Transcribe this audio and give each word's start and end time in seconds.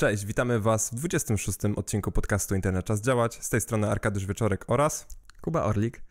Cześć, 0.00 0.26
witamy 0.26 0.60
Was 0.60 0.90
w 0.90 0.94
26. 0.94 1.58
odcinku 1.76 2.12
podcastu 2.12 2.54
Internet 2.54 2.84
Czas 2.84 3.00
Działać. 3.00 3.38
Z 3.44 3.48
tej 3.50 3.60
strony 3.60 3.90
Arkadiusz 3.90 4.26
Wieczorek 4.26 4.64
oraz 4.68 5.06
Kuba 5.40 5.64
Orlik. 5.64 6.02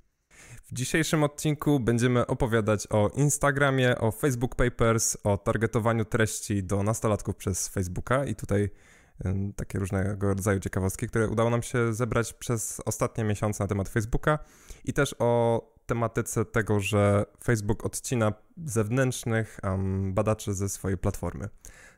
W 0.65 0.73
dzisiejszym 0.73 1.23
odcinku 1.23 1.79
będziemy 1.79 2.27
opowiadać 2.27 2.87
o 2.87 3.09
Instagramie, 3.15 3.97
o 3.97 4.11
Facebook 4.11 4.55
Papers, 4.55 5.17
o 5.23 5.37
targetowaniu 5.37 6.05
treści 6.05 6.63
do 6.63 6.83
nastolatków 6.83 7.35
przez 7.35 7.67
Facebooka 7.67 8.25
i 8.25 8.36
tutaj 8.36 8.70
takie 9.55 9.79
różnego 9.79 10.27
rodzaju 10.27 10.59
ciekawostki, 10.59 11.07
które 11.07 11.27
udało 11.27 11.49
nam 11.49 11.63
się 11.63 11.93
zebrać 11.93 12.33
przez 12.33 12.81
ostatnie 12.85 13.23
miesiące 13.23 13.63
na 13.63 13.67
temat 13.67 13.89
Facebooka 13.89 14.39
i 14.85 14.93
też 14.93 15.15
o 15.19 15.61
tematyce 15.89 16.45
tego, 16.45 16.79
że 16.79 17.25
Facebook 17.43 17.85
odcina 17.85 18.33
zewnętrznych 18.65 19.59
um, 19.63 20.13
badaczy 20.13 20.54
ze 20.54 20.69
swojej 20.69 20.97
platformy. 20.97 21.49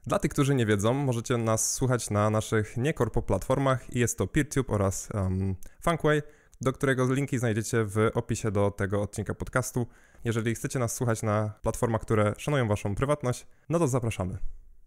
Dla 0.07 0.19
tych, 0.19 0.31
którzy 0.31 0.55
nie 0.55 0.65
wiedzą, 0.65 0.93
możecie 0.93 1.37
nas 1.37 1.73
słuchać 1.73 2.09
na 2.09 2.29
naszych 2.29 2.77
niekorpo 2.77 3.21
platformach 3.21 3.95
i 3.95 3.99
jest 3.99 4.17
to 4.17 4.27
PeerTube 4.27 4.69
oraz 4.73 5.09
um, 5.13 5.55
Funkway, 5.81 6.21
do 6.61 6.73
którego 6.73 7.13
linki 7.13 7.39
znajdziecie 7.39 7.85
w 7.85 7.97
opisie 8.13 8.51
do 8.51 8.71
tego 8.71 9.01
odcinka 9.01 9.33
podcastu. 9.33 9.87
Jeżeli 10.23 10.55
chcecie 10.55 10.79
nas 10.79 10.95
słuchać 10.95 11.23
na 11.23 11.53
platformach, 11.61 12.01
które 12.01 12.33
szanują 12.37 12.67
waszą 12.67 12.95
prywatność, 12.95 13.47
no 13.69 13.79
to 13.79 13.87
zapraszamy. 13.87 14.37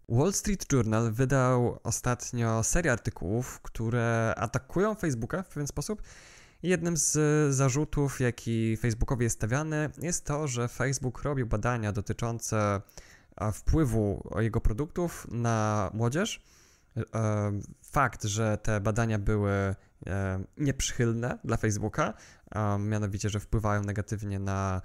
Wall 0.09 0.33
Street 0.33 0.73
Journal 0.73 1.11
wydał 1.11 1.79
ostatnio 1.83 2.63
serię 2.63 2.91
artykułów, 2.91 3.59
które 3.61 4.33
atakują 4.37 4.95
Facebooka 4.95 5.43
w 5.43 5.47
pewien 5.47 5.67
sposób. 5.67 6.01
Jednym 6.65 6.97
z 6.97 7.17
zarzutów, 7.55 8.19
jaki 8.19 8.77
Facebookowi 8.77 9.23
jest 9.23 9.35
stawiany, 9.35 9.89
jest 10.01 10.25
to, 10.25 10.47
że 10.47 10.67
Facebook 10.67 11.23
robił 11.23 11.47
badania 11.47 11.91
dotyczące 11.91 12.81
wpływu 13.53 14.29
jego 14.39 14.61
produktów 14.61 15.27
na 15.31 15.89
młodzież. 15.93 16.41
E, 16.97 17.51
fakt, 17.81 18.23
że 18.23 18.57
te 18.57 18.81
badania 18.81 19.19
były 19.19 19.51
e, 19.51 19.75
nieprzychylne 20.57 21.39
dla 21.43 21.57
Facebooka, 21.57 22.13
mianowicie, 22.79 23.29
że 23.29 23.39
wpływają 23.39 23.83
negatywnie 23.83 24.39
na 24.39 24.81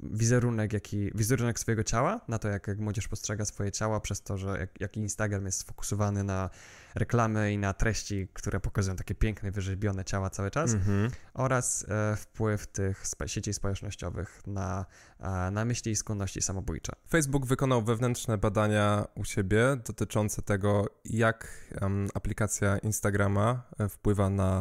wizerunek, 0.00 0.72
jaki, 0.72 1.10
wizerunek 1.14 1.58
swojego 1.58 1.84
ciała, 1.84 2.20
na 2.28 2.38
to, 2.38 2.48
jak, 2.48 2.66
jak 2.68 2.78
młodzież 2.78 3.08
postrzega 3.08 3.44
swoje 3.44 3.72
ciała, 3.72 4.00
przez 4.00 4.22
to, 4.22 4.38
że 4.38 4.58
jak, 4.58 4.80
jak 4.80 4.96
Instagram 4.96 5.46
jest 5.46 5.58
sfokusowany 5.58 6.24
na 6.24 6.50
reklamy 6.94 7.52
i 7.52 7.58
na 7.58 7.72
treści, 7.72 8.28
które 8.32 8.60
pokazują 8.60 8.96
takie 8.96 9.14
piękne, 9.14 9.50
wyrzeźbione 9.50 10.04
ciała 10.04 10.30
cały 10.30 10.50
czas, 10.50 10.70
mm-hmm. 10.70 11.10
oraz 11.34 11.86
e, 11.88 12.16
wpływ 12.16 12.66
tych 12.66 13.06
spe- 13.06 13.28
sieci 13.28 13.54
społecznościowych 13.54 14.40
na, 14.46 14.86
e, 15.20 15.50
na 15.50 15.64
myśli 15.64 15.92
i 15.92 15.96
skłonności 15.96 16.42
samobójcze. 16.42 16.92
Facebook 17.10 17.46
wykonał 17.46 17.82
wewnętrzne 17.82 18.38
badania 18.38 19.06
u 19.14 19.24
siebie 19.24 19.76
dotyczące 19.86 20.42
tego, 20.42 20.86
jak 21.04 21.48
um, 21.80 22.08
aplikacja 22.14 22.78
Instagrama 22.78 23.62
e, 23.78 23.88
wpływa 23.88 24.30
na, 24.30 24.57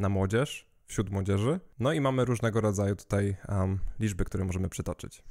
na 0.00 0.08
młodzież 0.08 0.66
wśród 0.86 1.10
młodzieży. 1.10 1.60
No 1.78 1.92
i 1.92 2.00
mamy 2.00 2.24
różnego 2.24 2.60
rodzaju 2.60 2.96
tutaj 2.96 3.36
um, 3.48 3.78
liczby, 4.00 4.24
które 4.24 4.44
możemy 4.44 4.68
przytoczyć. 4.68 5.22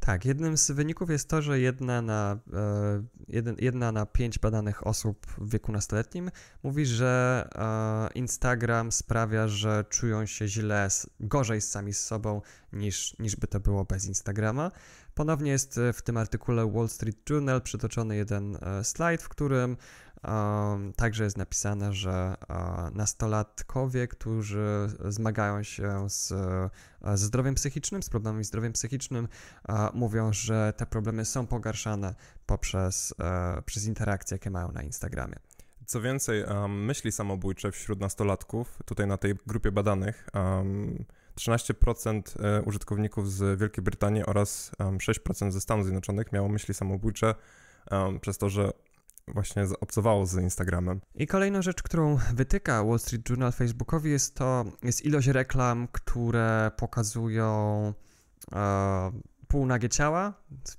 Tak, 0.00 0.24
jednym 0.24 0.56
z 0.56 0.70
wyników 0.70 1.10
jest 1.10 1.28
to, 1.28 1.42
że 1.42 1.60
jedna 1.60 2.02
na, 2.02 2.38
e, 3.28 3.54
jedna 3.58 3.92
na 3.92 4.06
pięć 4.06 4.38
badanych 4.38 4.86
osób 4.86 5.26
w 5.26 5.50
wieku 5.50 5.72
nastoletnim 5.72 6.30
mówi, 6.62 6.86
że 6.86 7.48
e, 7.54 8.12
Instagram 8.14 8.92
sprawia, 8.92 9.48
że 9.48 9.84
czują 9.88 10.26
się 10.26 10.48
źle, 10.48 10.88
gorzej 11.20 11.60
sami 11.60 11.92
z 11.92 12.04
sobą 12.04 12.40
niż, 12.72 13.18
niż 13.18 13.36
by 13.36 13.46
to 13.46 13.60
było 13.60 13.84
bez 13.84 14.06
Instagrama. 14.06 14.70
Ponownie 15.14 15.50
jest 15.50 15.80
w 15.92 16.02
tym 16.02 16.16
artykule 16.16 16.70
Wall 16.70 16.88
Street 16.88 17.30
Journal 17.30 17.62
przytoczony 17.62 18.16
jeden 18.16 18.56
e, 18.56 18.84
slajd, 18.84 19.22
w 19.22 19.28
którym 19.28 19.76
Także 20.96 21.24
jest 21.24 21.38
napisane, 21.38 21.92
że 21.92 22.34
nastolatkowie, 22.92 24.08
którzy 24.08 24.88
zmagają 25.08 25.62
się 25.62 26.10
z, 26.10 26.28
ze 27.14 27.26
zdrowiem 27.26 27.54
psychicznym, 27.54 28.02
z 28.02 28.10
problemami 28.10 28.44
zdrowiem 28.44 28.72
psychicznym, 28.72 29.28
mówią, 29.94 30.32
że 30.32 30.72
te 30.76 30.86
problemy 30.86 31.24
są 31.24 31.46
pogarszane 31.46 32.14
poprzez 32.46 33.14
e, 33.20 33.62
przez 33.62 33.86
interakcje, 33.86 34.34
jakie 34.34 34.50
mają 34.50 34.72
na 34.72 34.82
Instagramie. 34.82 35.36
Co 35.86 36.00
więcej, 36.00 36.44
um, 36.44 36.84
myśli 36.84 37.12
samobójcze 37.12 37.72
wśród 37.72 38.00
nastolatków, 38.00 38.78
tutaj 38.84 39.06
na 39.06 39.16
tej 39.16 39.34
grupie 39.46 39.72
badanych, 39.72 40.28
um, 40.34 41.04
13% 41.36 42.22
e, 42.44 42.62
użytkowników 42.62 43.32
z 43.32 43.60
Wielkiej 43.60 43.84
Brytanii 43.84 44.24
oraz 44.24 44.72
um, 44.78 44.98
6% 44.98 45.50
ze 45.50 45.60
Stanów 45.60 45.84
Zjednoczonych 45.84 46.32
miało 46.32 46.48
myśli 46.48 46.74
samobójcze 46.74 47.34
przez 48.20 48.38
to, 48.38 48.48
że 48.48 48.72
właśnie 49.28 49.64
obcowało 49.80 50.26
z 50.26 50.34
Instagramem. 50.34 51.00
I 51.14 51.26
kolejna 51.26 51.62
rzecz, 51.62 51.82
którą 51.82 52.18
wytyka 52.34 52.84
Wall 52.84 52.98
Street 52.98 53.28
Journal 53.30 53.52
Facebookowi 53.52 54.10
jest 54.10 54.34
to, 54.34 54.64
jest 54.82 55.04
ilość 55.04 55.28
reklam, 55.28 55.88
które 55.92 56.70
pokazują 56.76 57.92
e, 58.52 59.12
półnagie 59.48 59.88
ciała, 59.88 60.32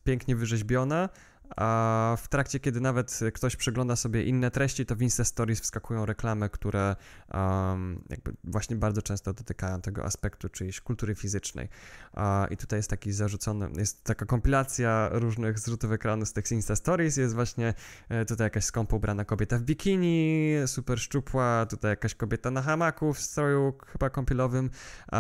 pięknie 0.04 0.36
wyrzeźbione, 0.36 1.10
a 1.56 2.18
w 2.20 2.28
trakcie, 2.28 2.60
kiedy 2.60 2.82
nawet 2.82 3.20
ktoś 3.34 3.56
przegląda 3.56 3.96
sobie 3.96 4.24
inne 4.24 4.52
treści, 4.52 4.86
to 4.86 4.96
w 4.96 5.02
Insta 5.02 5.24
Stories 5.24 5.62
wskakują 5.62 6.06
reklamy, 6.06 6.50
które 6.50 6.96
um, 7.34 8.04
jakby 8.10 8.34
właśnie 8.44 8.76
bardzo 8.76 9.02
często 9.02 9.34
dotykają 9.34 9.82
tego 9.82 10.06
aspektu 10.06 10.50
czyjejś 10.50 10.82
kultury 10.82 11.16
fizycznej. 11.16 11.70
Uh, 12.14 12.22
I 12.52 12.58
tutaj 12.58 12.80
jest 12.80 12.90
taki 12.90 13.12
zarzucony, 13.12 13.70
jest 13.78 14.04
taka 14.04 14.26
kompilacja 14.26 15.10
różnych 15.12 15.60
zrzutów 15.60 15.92
ekranu 15.92 16.26
z 16.26 16.34
tych 16.34 16.52
Insta 16.52 16.76
Stories, 16.76 17.18
jest 17.18 17.36
właśnie 17.36 17.74
e, 18.10 18.26
tutaj 18.26 18.46
jakaś 18.46 18.66
skąpo 18.66 18.96
ubrana 18.96 19.26
kobieta 19.26 19.58
w 19.58 19.62
bikini, 19.62 20.54
super 20.66 21.00
szczupła, 21.00 21.66
tutaj 21.70 21.90
jakaś 21.90 22.16
kobieta 22.16 22.52
na 22.52 22.62
hamaku 22.62 23.14
w 23.14 23.20
stroju 23.22 23.74
chyba 23.92 24.10
kąpielowym, 24.10 24.70
uh, 25.12 25.20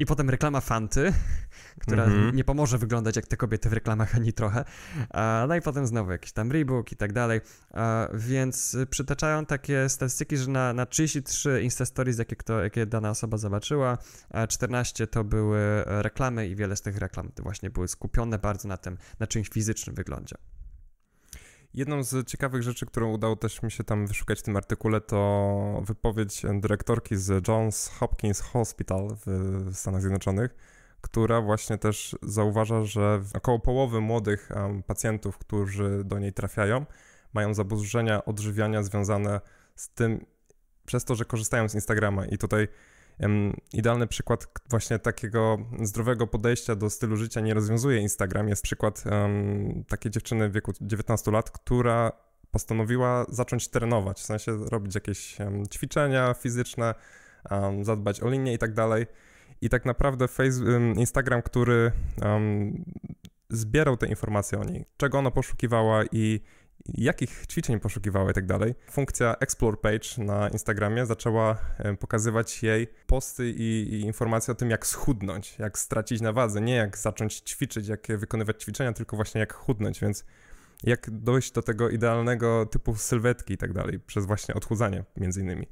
i 0.00 0.06
potem 0.06 0.30
reklama 0.30 0.60
Fanty, 0.60 1.12
która 1.82 2.04
mm 2.04 2.30
-hmm. 2.30 2.34
nie 2.34 2.44
pomoże 2.44 2.78
wyglądać 2.78 3.16
jak 3.16 3.26
te 3.26 3.36
kobiety 3.36 3.68
w 3.68 3.72
reklamach 3.72 4.14
ani 4.14 4.32
trochę. 4.32 4.64
No 5.48 5.56
i 5.56 5.60
potem 5.60 5.86
znowu 5.86 6.10
jakiś 6.10 6.32
tam 6.32 6.52
Reebok 6.52 6.92
i 6.92 6.96
tak 6.96 7.12
dalej. 7.12 7.40
Więc 8.14 8.76
przytaczają 8.90 9.46
takie 9.46 9.88
statystyki, 9.88 10.36
że 10.36 10.50
na, 10.50 10.72
na 10.72 10.86
33 10.86 11.62
Insta 11.62 11.84
Stories, 11.84 12.18
jakie, 12.18 12.36
kto, 12.36 12.62
jakie 12.62 12.86
dana 12.86 13.10
osoba 13.10 13.36
zobaczyła, 13.36 13.98
14 14.48 15.06
to 15.06 15.24
były 15.24 15.60
reklamy 15.86 16.48
i 16.48 16.56
wiele 16.56 16.76
z 16.76 16.82
tych 16.82 16.96
reklam 16.96 17.32
właśnie 17.42 17.70
były 17.70 17.88
skupione 17.88 18.38
bardzo 18.38 18.68
na 18.68 18.76
tym, 18.76 18.98
na 19.18 19.26
czymś 19.26 19.48
fizycznym 19.48 19.96
wyglądzie. 19.96 20.36
Jedną 21.74 22.02
z 22.02 22.28
ciekawych 22.28 22.62
rzeczy, 22.62 22.86
którą 22.86 23.12
udało 23.12 23.36
też 23.36 23.62
mi 23.62 23.70
się 23.70 23.84
tam 23.84 24.06
wyszukać 24.06 24.40
w 24.40 24.42
tym 24.42 24.56
artykule, 24.56 25.00
to 25.00 25.82
wypowiedź 25.86 26.42
dyrektorki 26.60 27.16
z 27.16 27.48
Johns 27.48 27.88
Hopkins 27.88 28.40
Hospital 28.40 29.16
w 29.26 29.70
Stanach 29.76 30.00
Zjednoczonych, 30.00 30.54
która 31.00 31.40
właśnie 31.40 31.78
też 31.78 32.16
zauważa, 32.22 32.84
że 32.84 33.22
około 33.34 33.58
połowy 33.58 34.00
młodych 34.00 34.48
pacjentów, 34.86 35.38
którzy 35.38 36.02
do 36.04 36.18
niej 36.18 36.32
trafiają, 36.32 36.86
mają 37.32 37.54
zaburzenia 37.54 38.24
odżywiania 38.24 38.82
związane 38.82 39.40
z 39.74 39.88
tym, 39.90 40.26
przez 40.86 41.04
to, 41.04 41.14
że 41.14 41.24
korzystają 41.24 41.68
z 41.68 41.74
Instagrama. 41.74 42.26
I 42.26 42.38
tutaj 42.38 42.68
Idealny 43.72 44.06
przykład 44.06 44.46
właśnie 44.70 44.98
takiego 44.98 45.58
zdrowego 45.82 46.26
podejścia 46.26 46.76
do 46.76 46.90
stylu 46.90 47.16
życia 47.16 47.40
nie 47.40 47.54
rozwiązuje 47.54 48.00
Instagram. 48.00 48.48
Jest 48.48 48.62
przykład 48.62 49.04
um, 49.10 49.84
takiej 49.88 50.10
dziewczyny 50.10 50.48
w 50.48 50.52
wieku 50.52 50.72
19 50.80 51.30
lat, 51.30 51.50
która 51.50 52.12
postanowiła 52.50 53.26
zacząć 53.28 53.68
trenować, 53.68 54.20
w 54.20 54.24
sensie 54.24 54.56
robić 54.70 54.94
jakieś 54.94 55.40
um, 55.40 55.66
ćwiczenia 55.66 56.34
fizyczne, 56.34 56.94
um, 57.50 57.84
zadbać 57.84 58.22
o 58.22 58.30
linię 58.30 58.54
i 58.54 58.58
tak 58.58 58.74
dalej. 58.74 59.06
I 59.60 59.68
tak 59.68 59.84
naprawdę 59.84 60.28
Facebook, 60.28 60.68
Instagram, 60.96 61.42
który 61.42 61.92
zbierał 63.50 63.96
te 63.96 64.06
informacje 64.06 64.60
o 64.60 64.64
niej, 64.64 64.84
czego 64.96 65.18
ona 65.18 65.30
poszukiwała 65.30 66.04
i 66.12 66.40
jakich 66.88 67.46
ćwiczeń 67.46 67.80
poszukiwała 67.80 68.30
i 68.30 68.34
tak 68.34 68.46
dalej. 68.46 68.74
Funkcja 68.90 69.36
Explore 69.40 69.76
Page 69.76 70.24
na 70.24 70.48
Instagramie 70.48 71.06
zaczęła 71.06 71.56
pokazywać 72.00 72.62
jej 72.62 72.86
posty 73.06 73.50
i, 73.50 73.94
i, 73.94 74.00
informacje 74.00 74.52
o 74.52 74.54
tym, 74.54 74.70
jak 74.70 74.86
schudnąć, 74.86 75.58
jak 75.58 75.78
stracić 75.78 76.20
na 76.20 76.32
wadze, 76.32 76.60
nie 76.60 76.74
jak 76.74 76.98
zacząć 76.98 77.34
ćwiczyć, 77.34 77.88
jak 77.88 78.06
wykonywać 78.08 78.62
ćwiczenia, 78.62 78.92
tylko 78.92 79.16
właśnie 79.16 79.38
jak 79.38 79.52
chudnąć, 79.52 80.00
więc 80.00 80.24
jak 80.84 81.10
dojść 81.10 81.52
do 81.52 81.62
tego 81.62 81.88
idealnego 81.88 82.66
typu 82.66 82.96
sylwetki 82.96 83.54
i 83.54 83.56
tak 83.56 83.72
dalej, 83.72 84.00
przez 84.00 84.26
właśnie 84.26 84.54
odchudzanie 84.54 85.04
między 85.16 85.40
innymi. 85.40 85.66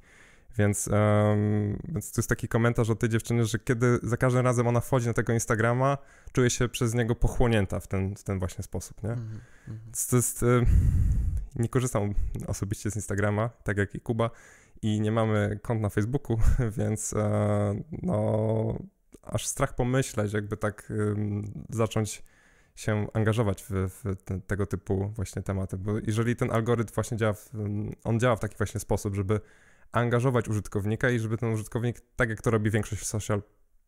Więc, 0.58 0.88
um, 0.88 1.78
więc 1.88 2.12
to 2.12 2.20
jest 2.20 2.28
taki 2.28 2.48
komentarz 2.48 2.90
od 2.90 2.98
tej 2.98 3.08
dziewczyny, 3.08 3.44
że 3.44 3.58
kiedy 3.58 3.98
za 4.02 4.16
każdym 4.16 4.44
razem 4.44 4.66
ona 4.66 4.80
wchodzi 4.80 5.06
na 5.06 5.12
tego 5.12 5.32
Instagrama, 5.32 5.98
czuje 6.32 6.50
się 6.50 6.68
przez 6.68 6.94
niego 6.94 7.14
pochłonięta 7.14 7.80
w 7.80 7.86
ten, 7.86 8.16
w 8.16 8.24
ten 8.24 8.38
właśnie 8.38 8.64
sposób, 8.64 9.02
nie? 9.02 9.12
Mm 9.12 9.38
-hmm. 9.68 10.10
To 10.10 10.16
jest... 10.16 10.42
Y, 10.42 10.66
nie 11.56 11.68
korzystam 11.68 12.14
osobiście 12.46 12.90
z 12.90 12.96
Instagrama, 12.96 13.48
tak 13.48 13.76
jak 13.76 13.94
i 13.94 14.00
Kuba, 14.00 14.30
i 14.82 15.00
nie 15.00 15.12
mamy 15.12 15.58
kont 15.62 15.80
na 15.80 15.88
Facebooku, 15.88 16.38
więc 16.78 17.12
e, 17.12 17.82
no 18.02 18.78
aż 19.22 19.46
strach 19.46 19.74
pomyśleć, 19.74 20.32
jakby 20.32 20.56
tak 20.56 20.92
zacząć 21.70 22.22
się 22.74 23.06
angażować 23.12 23.62
w, 23.62 23.70
w 23.70 24.16
te, 24.24 24.40
tego 24.40 24.66
typu 24.66 25.08
właśnie 25.08 25.42
tematy, 25.42 25.76
bo 25.76 25.92
jeżeli 26.06 26.36
ten 26.36 26.50
algorytm 26.50 26.94
właśnie 26.94 27.16
działa, 27.16 27.32
w, 27.32 27.50
on 28.04 28.20
działa 28.20 28.36
w 28.36 28.40
taki 28.40 28.56
właśnie 28.56 28.80
sposób, 28.80 29.14
żeby 29.14 29.40
angażować 29.92 30.48
użytkownika 30.48 31.10
i 31.10 31.18
żeby 31.18 31.38
ten 31.38 31.52
użytkownik, 31.52 32.00
tak 32.16 32.28
jak 32.28 32.42
to 32.42 32.50
robi 32.50 32.70
większość 32.70 33.06
social 33.06 33.42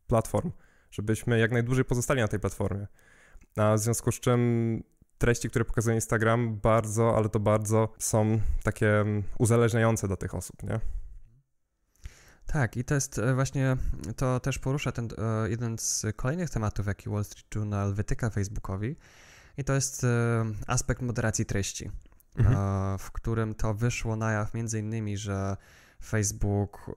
platform, 0.06 0.50
żebyśmy 0.90 1.38
jak 1.38 1.52
najdłużej 1.52 1.84
pozostali 1.84 2.20
na 2.20 2.28
tej 2.28 2.40
platformie. 2.40 2.86
A 3.56 3.74
w 3.74 3.78
związku 3.78 4.12
z 4.12 4.20
czym 4.20 4.82
treści, 5.18 5.50
które 5.50 5.64
pokazuje 5.64 5.94
Instagram, 5.94 6.56
bardzo, 6.56 7.16
ale 7.16 7.28
to 7.28 7.40
bardzo 7.40 7.92
są 7.98 8.40
takie 8.62 9.04
uzależniające 9.38 10.06
dla 10.06 10.16
tych 10.16 10.34
osób, 10.34 10.62
nie? 10.62 10.80
Tak, 12.52 12.76
i 12.76 12.84
to 12.84 12.94
jest 12.94 13.18
e, 13.18 13.34
właśnie, 13.34 13.76
to 14.16 14.40
też 14.40 14.58
porusza 14.58 14.92
ten 14.92 15.08
e, 15.18 15.50
jeden 15.50 15.78
z 15.78 16.06
kolejnych 16.16 16.50
tematów, 16.50 16.86
jaki 16.86 17.10
Wall 17.10 17.24
Street 17.24 17.54
Journal 17.54 17.94
wytyka 17.94 18.30
Facebookowi, 18.30 18.96
i 19.56 19.64
to 19.64 19.74
jest 19.74 20.04
e, 20.04 20.44
aspekt 20.66 21.02
moderacji 21.02 21.46
treści, 21.46 21.90
mhm. 22.36 22.98
w 22.98 23.12
którym 23.12 23.54
to 23.54 23.74
wyszło 23.74 24.16
na 24.16 24.32
jaw 24.32 24.54
między 24.54 24.78
innymi, 24.78 25.16
że 25.16 25.56
Facebook 26.02 26.90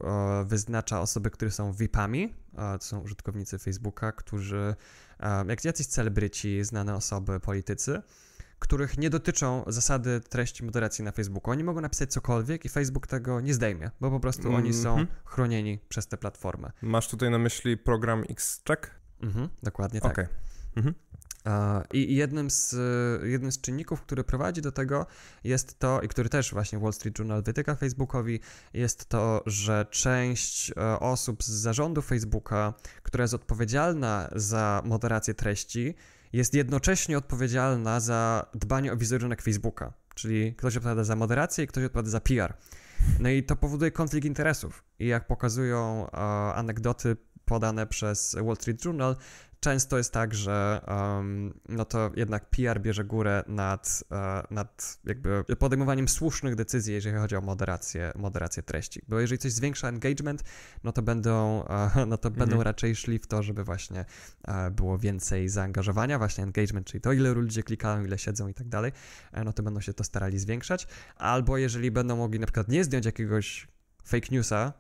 wyznacza 0.46 1.02
osoby, 1.02 1.32
które 1.32 1.52
są 1.52 1.74
VIP-ami, 1.74 2.34
to 2.80 2.86
są 2.86 3.00
użytkownicy 3.00 3.60
Facebooka, 3.60 4.12
którzy, 4.12 4.76
jak 5.48 5.66
jacyś 5.66 5.88
celebryci, 5.88 6.64
znane 6.64 6.96
osoby, 6.96 7.40
politycy, 7.40 8.02
których 8.60 8.98
nie 8.98 9.10
dotyczą 9.10 9.64
zasady 9.68 10.22
treści 10.30 10.66
moderacji 10.66 11.04
na 11.04 11.12
Facebooku. 11.12 11.52
Oni 11.52 11.64
mogą 11.64 11.82
napisać 11.82 12.12
cokolwiek 12.12 12.66
i 12.66 12.70
Facebook 12.70 13.08
tego 13.08 13.42
nie 13.42 13.54
zdejmie, 13.54 13.92
bo 14.02 14.12
po 14.12 14.20
prostu 14.20 14.42
mm 14.42 14.54
-hmm. 14.54 14.64
oni 14.64 14.74
są 14.74 14.90
mhm. 14.90 15.08
chronieni 15.26 15.80
przez 15.90 16.08
tę 16.08 16.18
platformę. 16.18 16.72
Masz 16.82 17.08
tutaj 17.08 17.30
na 17.30 17.38
myśli 17.38 17.78
program 17.78 18.24
X-Check? 18.30 18.92
Mhm, 19.22 19.50
dokładnie 19.64 20.02
tak. 20.02 20.12
Okay. 20.12 20.28
Mhm. 20.76 20.96
I 21.94 22.16
jednym 22.16 22.52
z, 22.52 22.76
jednym 23.24 23.52
z 23.52 23.62
czynników, 23.62 24.02
który 24.02 24.24
prowadzi 24.24 24.62
do 24.62 24.72
tego 24.72 25.06
jest 25.44 25.80
to, 25.80 26.02
i 26.02 26.08
który 26.08 26.30
też 26.30 26.52
właśnie 26.52 26.80
Wall 26.80 26.94
Street 26.94 27.20
Journal 27.20 27.44
wytyka 27.44 27.76
Facebookowi, 27.76 28.40
jest 28.74 29.06
to, 29.06 29.44
że 29.46 29.86
część 29.90 30.72
e, 30.72 31.00
osób 31.00 31.44
z 31.44 31.48
zarządu 31.50 32.02
Facebooka, 32.02 32.74
która 33.04 33.22
jest 33.22 33.34
odpowiedzialna 33.34 34.30
za 34.36 34.82
moderację 34.86 35.34
treści, 35.34 35.96
jest 36.34 36.54
jednocześnie 36.54 37.18
odpowiedzialna 37.18 38.00
za 38.00 38.46
dbanie 38.54 38.94
o 38.94 38.98
wizerunek 38.98 39.42
Facebooka. 39.42 39.94
Czyli 40.16 40.56
ktoś 40.56 40.78
odpowiada 40.78 41.04
za 41.04 41.16
moderację 41.16 41.64
i 41.64 41.68
ktoś 41.68 41.84
odpowiada 41.84 42.10
za 42.10 42.22
PR. 42.22 42.54
No 43.20 43.30
i 43.30 43.44
to 43.44 43.56
powoduje 43.56 43.92
konflikt 43.92 44.26
interesów. 44.26 44.84
I 45.00 45.08
jak 45.08 45.28
pokazują 45.28 46.08
e, 46.08 46.18
anegdoty 46.54 47.18
podane 47.46 47.88
przez 47.88 48.36
Wall 48.46 48.56
Street 48.56 48.86
Journal, 48.86 49.16
często 49.64 49.98
jest 49.98 50.14
tak, 50.14 50.34
że 50.34 50.82
um, 50.88 51.54
no 51.70 51.86
to 51.86 52.12
jednak 52.16 52.50
PR 52.50 52.82
bierze 52.82 53.04
górę 53.04 53.44
nad, 53.48 54.04
uh, 54.12 54.52
nad 54.52 55.00
jakby 55.06 55.44
podejmowaniem 55.60 56.08
słusznych 56.08 56.56
decyzji, 56.56 56.94
jeżeli 56.94 57.18
chodzi 57.18 57.36
o 57.36 57.42
moderację, 57.42 58.12
moderację 58.16 58.64
treści. 58.64 59.02
Bo 59.08 59.20
jeżeli 59.20 59.40
coś 59.40 59.52
zwiększa 59.52 59.88
engagement, 59.88 60.44
no 60.84 60.92
to 60.92 61.02
będą, 61.02 61.60
uh, 61.60 61.96
no 62.08 62.18
to 62.18 62.30
mhm. 62.30 62.34
będą 62.34 62.64
raczej 62.64 62.96
szli 62.96 63.20
w 63.20 63.28
to, 63.28 63.44
żeby 63.44 63.64
właśnie 63.64 64.06
uh, 64.48 64.70
było 64.72 64.98
więcej 64.98 65.50
zaangażowania, 65.50 66.18
właśnie 66.18 66.44
engagement, 66.44 66.88
czyli 66.88 67.02
to 67.02 67.14
ile 67.14 67.34
ludzie 67.34 67.64
klikają, 67.64 68.06
ile 68.06 68.18
siedzą 68.18 68.48
i 68.48 68.54
tak 68.54 68.68
dalej, 68.70 68.92
e, 69.32 69.44
no 69.44 69.54
to 69.54 69.64
będą 69.64 69.82
się 69.82 69.94
to 69.94 70.04
starali 70.04 70.40
zwiększać. 70.40 70.88
Albo 71.16 71.58
jeżeli 71.58 71.92
będą 71.92 72.18
mogli 72.18 72.40
na 72.40 72.46
przykład 72.46 72.68
nie 72.68 72.84
zdjąć 72.84 73.06
jakiegoś 73.06 73.68
fake 74.06 74.28
newsa, 74.32 74.74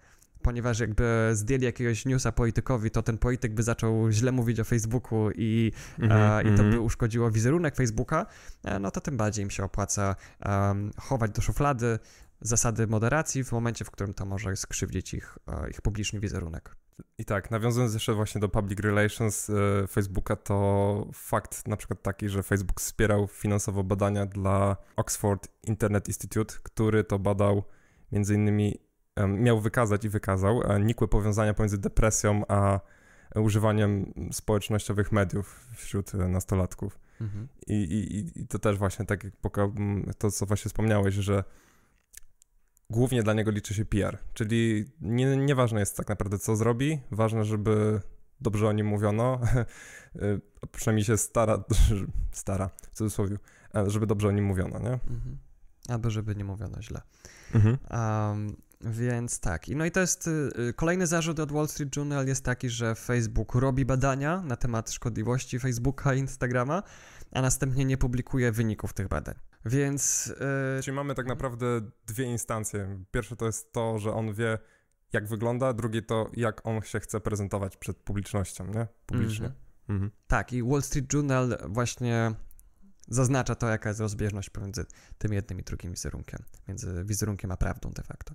ponieważ 0.44 0.80
jakby 0.80 1.30
zdjęli 1.34 1.64
jakiegoś 1.64 2.06
newsa 2.06 2.32
politykowi, 2.32 2.92
to 2.92 3.04
ten 3.04 3.18
polityk 3.18 3.54
by 3.54 3.64
zaczął 3.64 4.12
źle 4.12 4.32
mówić 4.32 4.60
o 4.60 4.64
Facebooku 4.64 5.32
i, 5.36 5.72
mm 6.00 6.12
-hmm, 6.12 6.40
e, 6.40 6.42
i 6.42 6.58
to 6.58 6.64
by 6.64 6.64
mhm. 6.64 6.84
uszkodziło 6.84 7.32
wizerunek 7.32 7.76
Facebooka, 7.76 8.26
e, 8.64 8.80
no 8.80 8.92
to 8.92 9.02
tym 9.02 9.18
bardziej 9.18 9.44
im 9.44 9.50
się 9.50 9.64
opłaca 9.64 10.16
um, 10.46 10.92
chować 10.98 11.32
do 11.32 11.42
szuflady 11.42 12.00
zasady 12.44 12.88
moderacji 12.88 13.44
w 13.44 13.52
momencie, 13.52 13.86
w 13.86 13.92
którym 13.92 14.14
to 14.14 14.26
może 14.26 14.56
skrzywdzić 14.56 15.14
ich, 15.14 15.38
e, 15.48 15.70
ich 15.70 15.82
publiczny 15.82 16.20
wizerunek. 16.20 16.76
I 17.18 17.26
tak, 17.26 17.52
nawiązując 17.52 17.94
jeszcze 17.94 18.14
właśnie 18.14 18.42
do 18.42 18.50
public 18.50 18.80
relations 18.80 19.50
e, 19.50 19.88
Facebooka, 19.88 20.36
to 20.36 21.08
fakt 21.14 21.68
na 21.68 21.78
przykład 21.78 22.02
taki, 22.02 22.30
że 22.30 22.44
Facebook 22.44 22.82
wspierał 22.82 23.28
finansowo 23.28 23.84
badania 23.84 24.26
dla 24.26 24.78
Oxford 24.96 25.48
Internet 25.64 26.08
Institute, 26.08 26.56
który 26.64 27.04
to 27.04 27.20
badał 27.20 27.64
między 28.12 28.36
innymi 28.36 28.80
miał 29.28 29.60
wykazać 29.60 30.06
i 30.06 30.10
wykazał 30.10 30.62
e, 30.64 30.80
nikłe 30.80 31.08
powiązania 31.08 31.54
pomiędzy 31.54 31.78
depresją 31.78 32.44
a 32.48 32.80
używaniem 33.36 34.14
społecznościowych 34.32 35.12
mediów 35.12 35.68
wśród 35.76 36.16
e, 36.16 36.18
nastolatków. 36.18 37.00
Mhm. 37.22 37.48
I, 37.68 37.74
i, 37.74 38.42
I 38.42 38.48
to 38.48 38.60
też 38.60 38.78
właśnie 38.78 39.06
tak 39.06 39.24
jak 39.24 39.34
to, 40.18 40.32
co 40.32 40.46
właśnie 40.46 40.70
wspomniałeś, 40.70 41.16
że 41.16 41.44
głównie 42.90 43.24
dla 43.24 43.34
niego 43.34 43.52
liczy 43.52 43.74
się 43.74 43.86
PR, 43.86 44.18
czyli 44.34 44.86
nie, 45.02 45.38
nieważne 45.38 45.80
jest 45.80 45.98
tak 45.98 46.10
naprawdę, 46.10 46.40
co 46.40 46.56
zrobi, 46.56 47.00
ważne, 47.12 47.46
żeby 47.46 48.02
dobrze 48.42 48.68
o 48.68 48.72
nim 48.72 48.88
mówiono, 48.88 49.40
e, 50.16 50.40
przynajmniej 50.72 51.06
się 51.06 51.18
stara, 51.18 51.64
stara, 52.32 52.70
w 52.92 52.96
cudzysłowie, 52.96 53.38
żeby 53.88 54.08
dobrze 54.08 54.28
o 54.28 54.32
nim 54.32 54.46
mówiono, 54.46 54.80
nie? 54.80 54.94
Mhm. 54.94 55.38
Albo 55.90 56.10
żeby 56.10 56.36
nie 56.36 56.44
mówiono 56.44 56.82
źle. 56.82 57.02
Mhm. 57.54 57.78
Um, 57.92 58.56
więc 58.86 59.40
tak. 59.40 59.68
No 59.68 59.86
i 59.86 59.92
to 59.92 60.00
jest 60.00 60.28
y, 60.28 60.50
y, 60.70 60.74
kolejny 60.74 61.08
zarzut 61.08 61.40
od 61.40 61.52
Wall 61.52 61.68
Street 61.68 61.96
Journal 61.96 62.28
jest 62.28 62.46
taki, 62.46 62.70
że 62.70 62.96
Facebook 62.96 63.56
robi 63.56 63.86
badania 63.86 64.42
na 64.42 64.56
temat 64.56 64.92
szkodliwości 64.92 65.60
Facebooka 65.60 66.14
i 66.14 66.20
Instagrama, 66.20 66.84
a 67.32 67.42
następnie 67.42 67.86
nie 67.86 67.98
publikuje 67.98 68.52
wyników 68.52 68.94
tych 68.94 69.08
badań. 69.08 69.36
Więc. 69.66 70.34
Yy... 70.76 70.84
Czyli 70.84 70.96
mamy 70.96 71.16
tak 71.16 71.26
naprawdę 71.26 71.66
dwie 72.08 72.26
instancje. 72.26 73.00
Pierwsze 73.12 73.36
to 73.36 73.46
jest 73.46 73.74
to, 73.74 74.00
że 74.00 74.14
on 74.14 74.34
wie, 74.34 74.58
jak 75.14 75.28
wygląda, 75.28 75.74
drugie 75.74 76.02
to, 76.02 76.30
jak 76.34 76.68
on 76.68 76.82
się 76.82 77.00
chce 77.00 77.20
prezentować 77.20 77.78
przed 77.78 77.98
publicznością, 77.98 78.66
nie? 78.66 78.88
Publicznie. 79.06 79.46
Mm 79.46 79.58
-hmm. 79.58 79.64
Mm 79.90 80.02
-hmm. 80.02 80.12
Tak, 80.28 80.54
i 80.54 80.64
Wall 80.64 80.82
Street 80.82 81.14
Journal 81.14 81.58
właśnie 81.68 82.36
zaznacza 83.08 83.56
to, 83.56 83.68
jaka 83.68 83.90
jest 83.90 84.02
rozbieżność 84.02 84.50
pomiędzy 84.50 84.86
tym 85.18 85.34
jednym 85.34 85.60
i 85.60 85.64
drugim 85.64 85.92
wizerunkiem, 85.92 86.40
między 86.68 87.04
wizerunkiem 87.04 87.52
a 87.52 87.58
prawdą 87.58 87.92
de 87.92 88.04
facto. 88.04 88.34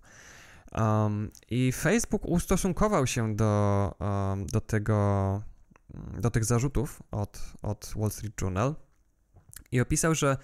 Um, 0.72 1.30
I 1.50 1.72
Facebook 1.72 2.24
ustosunkował 2.24 3.06
się 3.06 3.36
do, 3.36 3.94
um, 4.00 4.46
do 4.46 4.60
tego, 4.60 5.42
do 6.20 6.30
tych 6.30 6.44
zarzutów 6.44 7.02
od, 7.10 7.52
od 7.62 7.92
Wall 7.96 8.10
Street 8.10 8.40
Journal 8.42 8.74
i 9.72 9.80
opisał, 9.80 10.14
że 10.14 10.36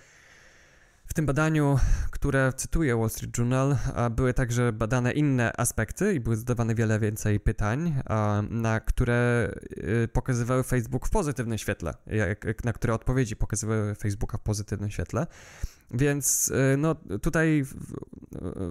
w 1.06 1.14
tym 1.14 1.26
badaniu, 1.26 1.78
które 2.10 2.52
cytuję 2.56 2.96
Wall 2.96 3.10
Street 3.10 3.38
Journal, 3.38 3.76
były 4.10 4.34
także 4.34 4.72
badane 4.72 5.12
inne 5.12 5.52
aspekty 5.56 6.14
i 6.14 6.20
były 6.20 6.36
zadawane 6.36 6.74
wiele 6.74 6.98
więcej 6.98 7.40
pytań, 7.40 8.02
na 8.50 8.80
które 8.80 9.50
y, 10.04 10.08
pokazywały 10.12 10.62
Facebook 10.62 11.06
w 11.06 11.10
pozytywnym 11.10 11.58
świetle, 11.58 11.94
na 12.64 12.72
które 12.72 12.94
odpowiedzi 12.94 13.36
pokazywały 13.36 13.94
Facebooka 13.94 14.38
w 14.38 14.40
pozytywnym 14.40 14.90
świetle. 14.90 15.26
Więc 15.90 16.48
y, 16.48 16.76
no, 16.78 16.94
tutaj 17.22 17.64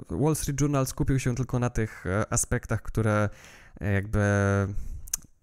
Wall 0.10 0.36
Street 0.36 0.62
Journal 0.62 0.88
skupił 0.88 1.20
się 1.20 1.36
tylko 1.36 1.60
na 1.60 1.70
tych 1.70 2.06
e, 2.06 2.34
aspektach, 2.34 2.82
które 2.82 3.30
jakby 3.82 4.22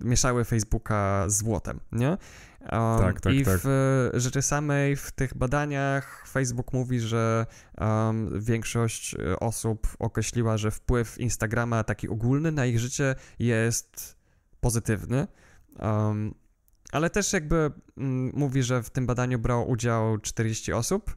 mieszały 0.00 0.44
Facebooka 0.44 1.24
z 1.28 1.38
złotem, 1.38 1.80
nie? 1.92 2.16
Um, 2.60 2.98
tak, 2.98 3.20
tak, 3.20 3.32
I 3.32 3.44
tak. 3.44 3.60
w 3.64 4.10
rzeczy 4.14 4.42
samej, 4.42 4.96
w 4.96 5.12
tych 5.12 5.36
badaniach 5.36 6.24
Facebook 6.28 6.72
mówi, 6.72 7.00
że 7.00 7.46
um, 7.78 8.40
większość 8.40 9.14
e, 9.14 9.40
osób 9.40 9.88
określiła, 9.98 10.56
że 10.56 10.70
wpływ 10.70 11.18
Instagrama 11.18 11.84
taki 11.84 12.08
ogólny 12.08 12.52
na 12.52 12.66
ich 12.66 12.78
życie 12.78 13.14
jest 13.38 14.16
pozytywny. 14.60 15.26
Um, 15.78 16.34
ale 16.92 17.10
też 17.10 17.32
jakby 17.32 17.70
mm, 17.96 18.32
mówi, 18.34 18.62
że 18.62 18.82
w 18.82 18.90
tym 18.90 19.06
badaniu 19.06 19.38
brało 19.38 19.64
udział 19.64 20.18
40 20.18 20.72
osób, 20.72 21.16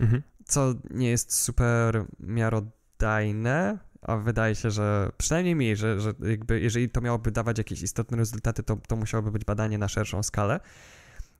mhm. 0.00 0.22
co 0.44 0.74
nie 0.90 1.10
jest 1.10 1.34
super 1.34 2.04
miarodajne, 2.20 3.78
a 4.02 4.16
wydaje 4.16 4.54
się, 4.54 4.70
że 4.70 5.10
przynajmniej 5.18 5.54
że, 5.76 6.00
że 6.00 6.12
jakby 6.20 6.60
jeżeli 6.60 6.88
to 6.88 7.00
miałoby 7.00 7.30
dawać 7.30 7.58
jakieś 7.58 7.82
istotne 7.82 8.16
rezultaty, 8.16 8.62
to, 8.62 8.76
to 8.76 8.96
musiałoby 8.96 9.30
być 9.30 9.44
badanie 9.44 9.78
na 9.78 9.88
szerszą 9.88 10.22
skalę. 10.22 10.60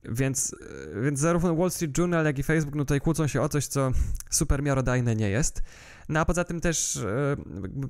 Więc, 0.04 0.56
więc 1.02 1.20
zarówno 1.20 1.56
Wall 1.56 1.70
Street 1.70 1.98
Journal, 1.98 2.24
jak 2.24 2.38
i 2.38 2.42
Facebook 2.42 2.74
no 2.74 2.84
tutaj 2.84 3.00
kłócą 3.00 3.26
się 3.26 3.42
o 3.42 3.48
coś, 3.48 3.66
co 3.66 3.90
super 4.30 4.62
miarodajne 4.62 5.16
nie 5.16 5.30
jest. 5.30 5.62
No 6.08 6.20
a 6.20 6.24
poza 6.24 6.44
tym 6.44 6.60
też 6.60 6.96
e, 6.96 7.36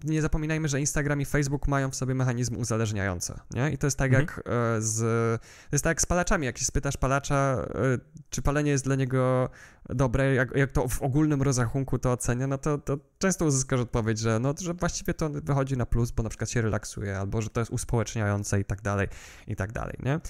nie 0.04 0.22
zapominajmy, 0.22 0.68
że 0.68 0.80
Instagram 0.80 1.20
i 1.20 1.24
Facebook 1.24 1.68
mają 1.68 1.90
w 1.90 1.94
sobie 1.94 2.14
mechanizmy 2.14 2.58
uzależniające, 2.58 3.40
nie? 3.54 3.70
I 3.70 3.78
to 3.78 3.86
jest 3.86 3.98
tak 3.98 4.14
mhm. 4.14 4.26
jak 4.26 4.38
e, 4.38 4.82
z, 4.82 5.00
to 5.40 5.68
jest 5.72 5.84
tak 5.84 5.90
jak 5.90 6.02
z 6.02 6.06
palaczami, 6.06 6.46
jak 6.46 6.58
się 6.58 6.64
spytasz 6.64 6.96
palacza, 6.96 7.66
e, 7.74 7.98
czy 8.30 8.42
palenie 8.42 8.70
jest 8.70 8.84
dla 8.84 8.94
niego 8.94 9.50
dobre, 9.88 10.34
jak, 10.34 10.56
jak 10.56 10.72
to 10.72 10.88
w 10.88 11.02
ogólnym 11.02 11.42
rozrachunku 11.42 11.98
to 11.98 12.12
ocenia, 12.12 12.46
no 12.46 12.58
to, 12.58 12.78
to 12.78 12.98
często 13.18 13.44
uzyskasz 13.44 13.80
odpowiedź, 13.80 14.18
że, 14.18 14.38
no, 14.38 14.54
że 14.60 14.74
właściwie 14.74 15.14
to 15.14 15.30
wychodzi 15.30 15.76
na 15.76 15.86
plus, 15.86 16.10
bo 16.10 16.22
na 16.22 16.28
przykład 16.28 16.50
się 16.50 16.62
relaksuje, 16.62 17.18
albo 17.18 17.42
że 17.42 17.50
to 17.50 17.60
jest 17.60 17.72
uspołeczniające 17.72 18.60
i 18.60 18.64
tak 18.64 18.82
dalej, 18.82 19.08
i 19.46 19.56
tak 19.56 19.72
dalej, 19.72 19.96
nie? 20.02 20.20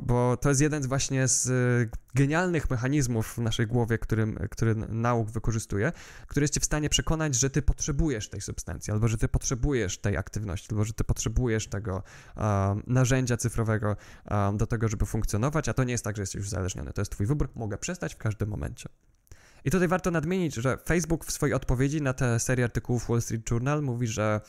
Bo 0.00 0.36
to 0.36 0.48
jest 0.48 0.60
jeden 0.60 0.88
właśnie 0.88 1.28
z 1.28 1.50
genialnych 2.14 2.70
mechanizmów 2.70 3.34
w 3.34 3.38
naszej 3.38 3.66
głowie, 3.66 3.98
którym, 3.98 4.38
który 4.50 4.74
nauk 4.74 5.30
wykorzystuje, 5.30 5.92
który 6.26 6.44
jest 6.44 6.54
cię 6.54 6.60
w 6.60 6.64
stanie 6.64 6.88
przekonać, 6.88 7.34
że 7.34 7.50
ty 7.50 7.62
potrzebujesz 7.62 8.28
tej 8.28 8.40
substancji, 8.40 8.92
albo 8.92 9.08
że 9.08 9.18
ty 9.18 9.28
potrzebujesz 9.28 9.98
tej 9.98 10.16
aktywności, 10.16 10.68
albo 10.70 10.84
że 10.84 10.92
ty 10.92 11.04
potrzebujesz 11.04 11.68
tego 11.68 12.02
um, 12.36 12.82
narzędzia 12.86 13.36
cyfrowego 13.36 13.96
um, 14.30 14.56
do 14.56 14.66
tego, 14.66 14.88
żeby 14.88 15.06
funkcjonować, 15.06 15.68
a 15.68 15.74
to 15.74 15.84
nie 15.84 15.92
jest 15.92 16.04
tak, 16.04 16.16
że 16.16 16.22
jesteś 16.22 16.42
uzależniony. 16.42 16.92
To 16.92 17.00
jest 17.00 17.12
twój 17.12 17.26
wybór, 17.26 17.48
mogę 17.54 17.78
przestać 17.78 18.14
w 18.14 18.18
każdym 18.18 18.48
momencie. 18.48 18.88
I 19.64 19.70
tutaj 19.70 19.88
warto 19.88 20.10
nadmienić, 20.10 20.54
że 20.54 20.78
Facebook 20.86 21.24
w 21.24 21.32
swojej 21.32 21.54
odpowiedzi 21.54 22.02
na 22.02 22.12
tę 22.12 22.40
serię 22.40 22.64
artykułów 22.64 23.08
Wall 23.08 23.22
Street 23.22 23.50
Journal 23.50 23.82
mówi, 23.82 24.06
że, 24.06 24.40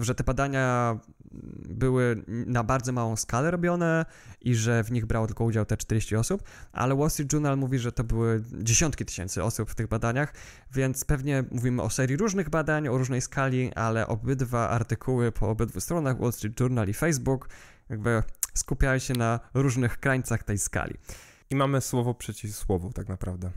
że 0.00 0.14
te 0.14 0.24
badania 0.24 0.98
były 1.68 2.24
na 2.26 2.64
bardzo 2.64 2.92
małą 2.92 3.16
skalę 3.16 3.50
robione 3.50 4.06
i 4.40 4.54
że 4.54 4.84
w 4.84 4.92
nich 4.92 5.06
brało 5.06 5.26
tylko 5.26 5.44
udział 5.44 5.64
te 5.64 5.76
40 5.76 6.16
osób, 6.16 6.42
ale 6.72 6.96
Wall 6.96 7.10
Street 7.10 7.32
Journal 7.32 7.56
mówi, 7.56 7.78
że 7.78 7.92
to 7.92 8.04
były 8.04 8.44
dziesiątki 8.52 9.04
tysięcy 9.04 9.44
osób 9.44 9.70
w 9.70 9.74
tych 9.74 9.88
badaniach, 9.88 10.34
więc 10.74 11.04
pewnie 11.04 11.44
mówimy 11.50 11.82
o 11.82 11.90
serii 11.90 12.16
różnych 12.16 12.50
badań, 12.50 12.88
o 12.88 12.98
różnej 12.98 13.20
skali, 13.20 13.74
ale 13.74 14.06
obydwa 14.06 14.68
artykuły 14.68 15.32
po 15.32 15.48
obydwu 15.48 15.80
stronach, 15.80 16.20
Wall 16.20 16.32
Street 16.32 16.60
Journal 16.60 16.88
i 16.88 16.94
Facebook, 16.94 17.48
jakby 17.88 18.22
skupiają 18.54 18.98
się 18.98 19.14
na 19.14 19.40
różnych 19.54 20.00
krańcach 20.00 20.42
tej 20.42 20.58
skali. 20.58 20.94
I 21.50 21.56
mamy 21.56 21.80
słowo 21.80 22.14
przeciw 22.14 22.56
słowu, 22.56 22.92
tak 22.92 23.08
naprawdę. 23.08 23.50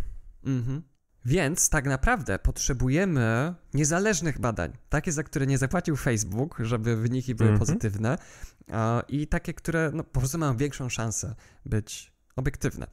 Mhm. 0.46 0.82
Więc 1.26 1.70
tak 1.70 1.86
naprawdę 1.86 2.40
potrzebujemy 2.40 3.54
niezależnych 3.74 4.40
badań, 4.40 4.74
takie, 4.90 5.12
za 5.12 5.24
które 5.24 5.48
nie 5.48 5.58
zapłacił 5.58 5.96
Facebook, 5.96 6.58
żeby 6.60 6.96
wyniki 6.96 7.36
były 7.36 7.50
mhm. 7.50 7.60
pozytywne, 7.60 8.18
i 9.10 9.28
takie, 9.28 9.54
które 9.54 9.92
no, 9.94 10.04
po 10.04 10.20
prostu 10.20 10.38
mają 10.38 10.58
większą 10.58 10.90
szansę 10.90 11.36
być 11.66 12.14
obiektywne. 12.36 12.88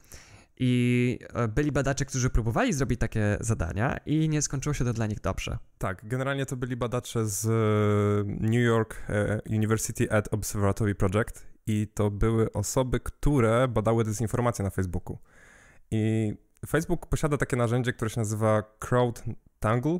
I 0.61 1.19
e, 1.33 1.47
byli 1.47 1.71
badacze, 1.71 2.05
którzy 2.05 2.29
próbowali 2.29 2.73
zrobić 2.73 2.99
takie 2.99 3.37
zadania 3.39 3.97
i 4.05 4.29
nie 4.29 4.41
skończyło 4.41 4.73
się 4.73 4.85
to 4.85 4.93
dla 4.93 5.07
nich 5.07 5.21
dobrze. 5.21 5.57
Tak, 5.77 6.01
generalnie 6.03 6.45
to 6.45 6.55
byli 6.55 6.75
badacze 6.75 7.25
z 7.25 7.45
e, 7.45 8.45
New 8.47 8.61
York 8.61 8.95
e, 9.09 9.41
University 9.49 10.11
Ad 10.11 10.33
Observatory 10.33 10.95
Project 10.95 11.45
i 11.67 11.87
to 11.93 12.11
były 12.11 12.51
osoby, 12.53 12.99
które 12.99 13.67
badały 13.67 14.03
dezinformację 14.03 14.65
na 14.65 14.69
Facebooku. 14.69 15.17
I 15.91 16.33
Facebook 16.67 17.05
posiada 17.05 17.37
takie 17.37 17.55
narzędzie, 17.57 17.93
które 17.93 18.09
się 18.09 18.19
nazywa 18.19 18.63
CrowdTangle 18.79 19.99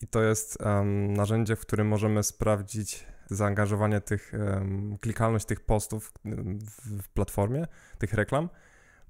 i 0.00 0.06
to 0.06 0.22
jest 0.22 0.58
um, 0.62 1.12
narzędzie, 1.12 1.56
w 1.56 1.60
którym 1.60 1.88
możemy 1.88 2.22
sprawdzić 2.22 3.06
zaangażowanie 3.30 4.00
tych, 4.00 4.32
um, 4.32 4.98
klikalność 5.00 5.46
tych 5.46 5.60
postów 5.60 6.12
w, 6.24 7.02
w 7.02 7.08
platformie, 7.08 7.66
tych 7.98 8.12
reklam 8.12 8.48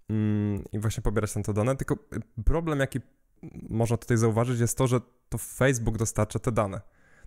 um, 0.09 0.64
i 0.73 0.78
właśnie 0.78 1.02
pobierać 1.02 1.33
tam 1.33 1.42
te 1.42 1.52
dane. 1.52 1.76
Tylko 1.76 1.97
problem, 2.45 2.80
jaki 2.80 3.00
można 3.69 3.97
tutaj 3.97 4.16
zauważyć, 4.16 4.61
jest 4.61 4.78
to, 4.78 4.87
że 4.87 5.00
to 5.28 5.38
Facebook 5.38 5.99
dostarcza 5.99 6.38
te 6.38 6.52
dane. 6.52 6.80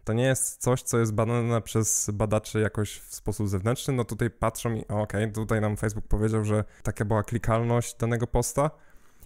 To 0.04 0.14
nie 0.14 0.24
jest 0.24 0.62
coś, 0.62 0.82
co 0.82 1.00
jest 1.00 1.14
badane 1.14 1.62
przez 1.62 2.10
badaczy 2.14 2.60
jakoś 2.60 3.00
w 3.00 3.16
sposób 3.16 3.50
zewnętrzny. 3.50 3.94
No 3.94 4.06
tutaj 4.06 4.30
patrzą 4.30 4.74
i 4.74 4.82
okej, 4.82 5.24
okay, 5.24 5.32
tutaj 5.32 5.62
nam 5.62 5.78
Facebook 5.78 6.08
powiedział, 6.08 6.46
że 6.46 6.64
taka 6.84 7.06
była 7.06 7.24
klikalność 7.24 7.96
danego 7.96 8.28
posta, 8.28 8.72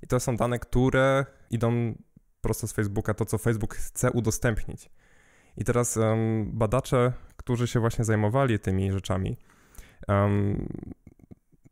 i 0.03 0.07
to 0.07 0.19
są 0.19 0.35
dane, 0.35 0.59
które 0.59 1.25
idą 1.49 1.95
prosto 2.41 2.67
z 2.67 2.73
Facebooka, 2.73 3.13
to 3.13 3.25
co 3.25 3.37
Facebook 3.37 3.75
chce 3.75 4.11
udostępnić. 4.11 4.89
I 5.57 5.63
teraz 5.63 5.97
um, 5.97 6.51
badacze, 6.53 7.13
którzy 7.37 7.67
się 7.67 7.79
właśnie 7.79 8.05
zajmowali 8.05 8.59
tymi 8.59 8.91
rzeczami, 8.91 9.37
um, 10.07 10.67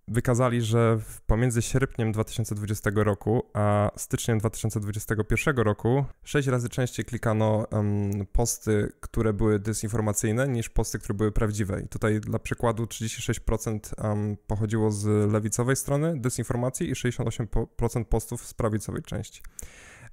wykazali, 0.07 0.61
że 0.61 0.99
pomiędzy 1.27 1.61
sierpniem 1.61 2.11
2020 2.11 2.89
roku 2.95 3.43
a 3.53 3.91
styczniem 3.95 4.39
2021 4.39 5.57
roku 5.57 6.05
sześć 6.23 6.47
razy 6.47 6.69
częściej 6.69 7.05
klikano 7.05 7.67
um, 7.71 8.11
posty, 8.31 8.91
które 8.99 9.33
były 9.33 9.59
dezinformacyjne, 9.59 10.47
niż 10.47 10.69
posty, 10.69 10.99
które 10.99 11.13
były 11.13 11.31
prawdziwe. 11.31 11.81
I 11.81 11.87
tutaj 11.87 12.19
dla 12.19 12.39
przykładu 12.39 12.83
36% 12.83 13.79
um, 14.09 14.37
pochodziło 14.47 14.91
z 14.91 15.31
lewicowej 15.31 15.75
strony 15.75 16.19
dezinformacji 16.19 16.89
i 16.89 16.93
68% 16.93 18.05
postów 18.05 18.45
z 18.45 18.53
prawicowej 18.53 19.03
części. 19.03 19.41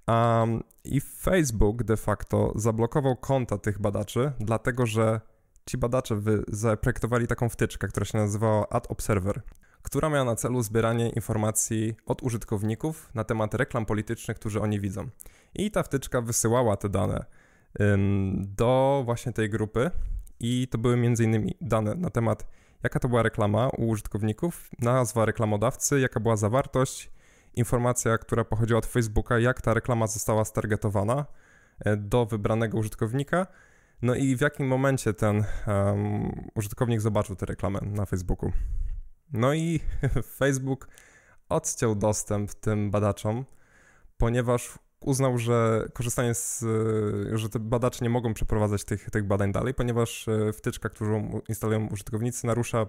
Um, 0.09 0.63
I 0.85 1.01
Facebook 1.01 1.83
de 1.83 1.97
facto 1.97 2.53
zablokował 2.57 3.17
konta 3.17 3.59
tych 3.59 3.81
badaczy, 3.81 4.33
dlatego 4.41 4.87
że 4.87 5.21
ci 5.67 5.79
badacze 5.79 6.21
zaprojektowali 6.49 7.27
taką 7.27 7.49
wtyczkę, 7.49 7.89
która 7.89 8.07
się 8.07 8.19
nazywała 8.19 8.69
Ad 8.69 8.91
Observer 8.91 9.43
która 9.93 10.09
miała 10.09 10.25
na 10.25 10.37
celu 10.37 10.63
zbieranie 10.63 11.09
informacji 11.09 11.95
od 12.07 12.23
użytkowników 12.23 13.11
na 13.15 13.25
temat 13.25 13.55
reklam 13.55 13.87
politycznych, 13.87 14.37
którzy 14.37 14.61
oni 14.61 14.81
widzą. 14.81 15.09
I 15.55 15.71
ta 15.71 15.83
wtyczka 15.83 16.21
wysyłała 16.21 16.77
te 16.77 16.89
dane 16.89 17.25
do 18.37 19.03
właśnie 19.05 19.33
tej 19.33 19.51
grupy 19.51 19.91
i 20.41 20.69
to 20.71 20.79
były 20.79 20.95
m.in. 20.95 21.51
dane 21.61 21.95
na 21.95 22.11
temat 22.11 22.47
jaka 22.83 23.01
to 23.01 23.09
była 23.09 23.23
reklama 23.23 23.69
u 23.69 23.89
użytkowników, 23.89 24.71
nazwa 24.79 25.25
reklamodawcy, 25.25 26.01
jaka 26.01 26.21
była 26.21 26.37
zawartość, 26.37 27.11
informacja, 27.55 28.19
która 28.19 28.45
pochodziła 28.45 28.79
od 28.79 28.87
Facebooka, 28.87 29.39
jak 29.39 29.63
ta 29.63 29.75
reklama 29.75 30.07
została 30.07 30.45
stargetowana 30.45 31.27
e, 31.81 31.97
do 31.97 32.27
wybranego 32.27 32.79
użytkownika, 32.79 33.47
no 34.03 34.15
i 34.15 34.37
w 34.37 34.41
jakim 34.41 34.67
momencie 34.67 35.15
ten 35.15 35.45
um, 35.67 36.51
użytkownik 36.55 37.01
zobaczył 37.01 37.37
tę 37.37 37.47
reklamę 37.47 37.79
na 37.83 38.07
Facebooku. 38.07 38.53
No 39.33 39.55
i 39.55 39.81
Facebook 40.39 40.89
odciął 41.49 41.95
dostęp 41.95 42.55
tym 42.55 42.91
badaczom, 42.91 43.45
ponieważ 44.17 44.79
uznał, 45.01 45.39
że 45.39 45.87
korzystanie 45.93 46.35
z, 46.35 46.65
że 47.33 47.49
te 47.49 47.59
badacze 47.59 48.05
nie 48.05 48.11
mogą 48.11 48.35
przeprowadzać 48.35 48.85
tych, 48.85 49.11
tych 49.11 49.27
badań 49.27 49.53
dalej, 49.53 49.75
ponieważ 49.75 50.29
e, 50.29 50.53
wtyczka, 50.53 50.89
którą 50.89 51.41
instalują 51.49 51.89
użytkownicy, 51.89 52.47
narusza 52.47 52.87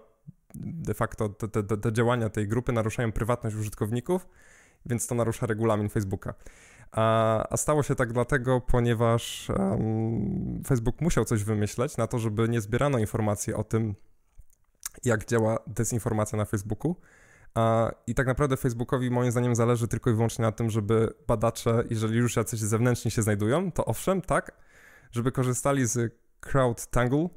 de 0.55 0.93
facto 0.93 1.29
te, 1.29 1.63
te, 1.63 1.77
te 1.77 1.93
działania 1.93 2.29
tej 2.29 2.47
grupy, 2.47 2.71
naruszają 2.71 3.11
prywatność 3.11 3.55
użytkowników, 3.55 4.27
więc 4.85 5.07
to 5.07 5.15
narusza 5.15 5.45
regulamin 5.45 5.89
Facebooka. 5.89 6.33
A, 6.91 7.47
a 7.49 7.57
stało 7.57 7.83
się 7.83 7.95
tak 7.95 8.13
dlatego, 8.13 8.61
ponieważ 8.61 9.49
um, 9.49 10.61
Facebook 10.67 11.01
musiał 11.01 11.25
coś 11.25 11.43
wymyśleć 11.43 11.97
na 11.97 12.07
to, 12.07 12.19
żeby 12.19 12.49
nie 12.49 12.61
zbierano 12.61 12.99
informacji 12.99 13.53
o 13.53 13.63
tym, 13.63 13.95
jak 15.05 15.25
działa 15.25 15.57
dezinformacja 15.67 16.37
na 16.37 16.45
Facebooku. 16.45 16.95
I 18.07 18.15
tak 18.15 18.27
naprawdę 18.27 18.57
Facebookowi 18.57 19.11
moim 19.11 19.31
zdaniem 19.31 19.55
zależy 19.55 19.87
tylko 19.87 20.09
i 20.09 20.13
wyłącznie 20.13 20.43
na 20.45 20.51
tym, 20.51 20.69
żeby 20.69 21.13
badacze, 21.27 21.83
jeżeli 21.89 22.17
już 22.17 22.35
jacyś 22.35 22.59
zewnętrzni 22.59 23.11
się 23.11 23.21
znajdują, 23.21 23.71
to 23.71 23.85
owszem, 23.85 24.21
tak, 24.21 24.51
żeby 25.11 25.31
korzystali 25.31 25.85
z 25.85 26.15
CrowdTangle 26.39 27.29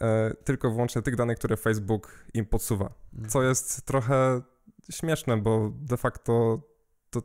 e, 0.00 0.34
tylko 0.44 0.68
i 0.68 0.70
wyłącznie 0.70 1.02
tych 1.02 1.16
danych, 1.16 1.38
które 1.38 1.56
Facebook 1.56 2.24
im 2.34 2.46
podsuwa. 2.46 2.94
Mhm. 3.12 3.30
Co 3.30 3.42
jest 3.42 3.86
trochę 3.86 4.42
śmieszne, 4.90 5.36
bo 5.36 5.72
de 5.74 5.96
facto 5.96 6.60
to, 7.10 7.22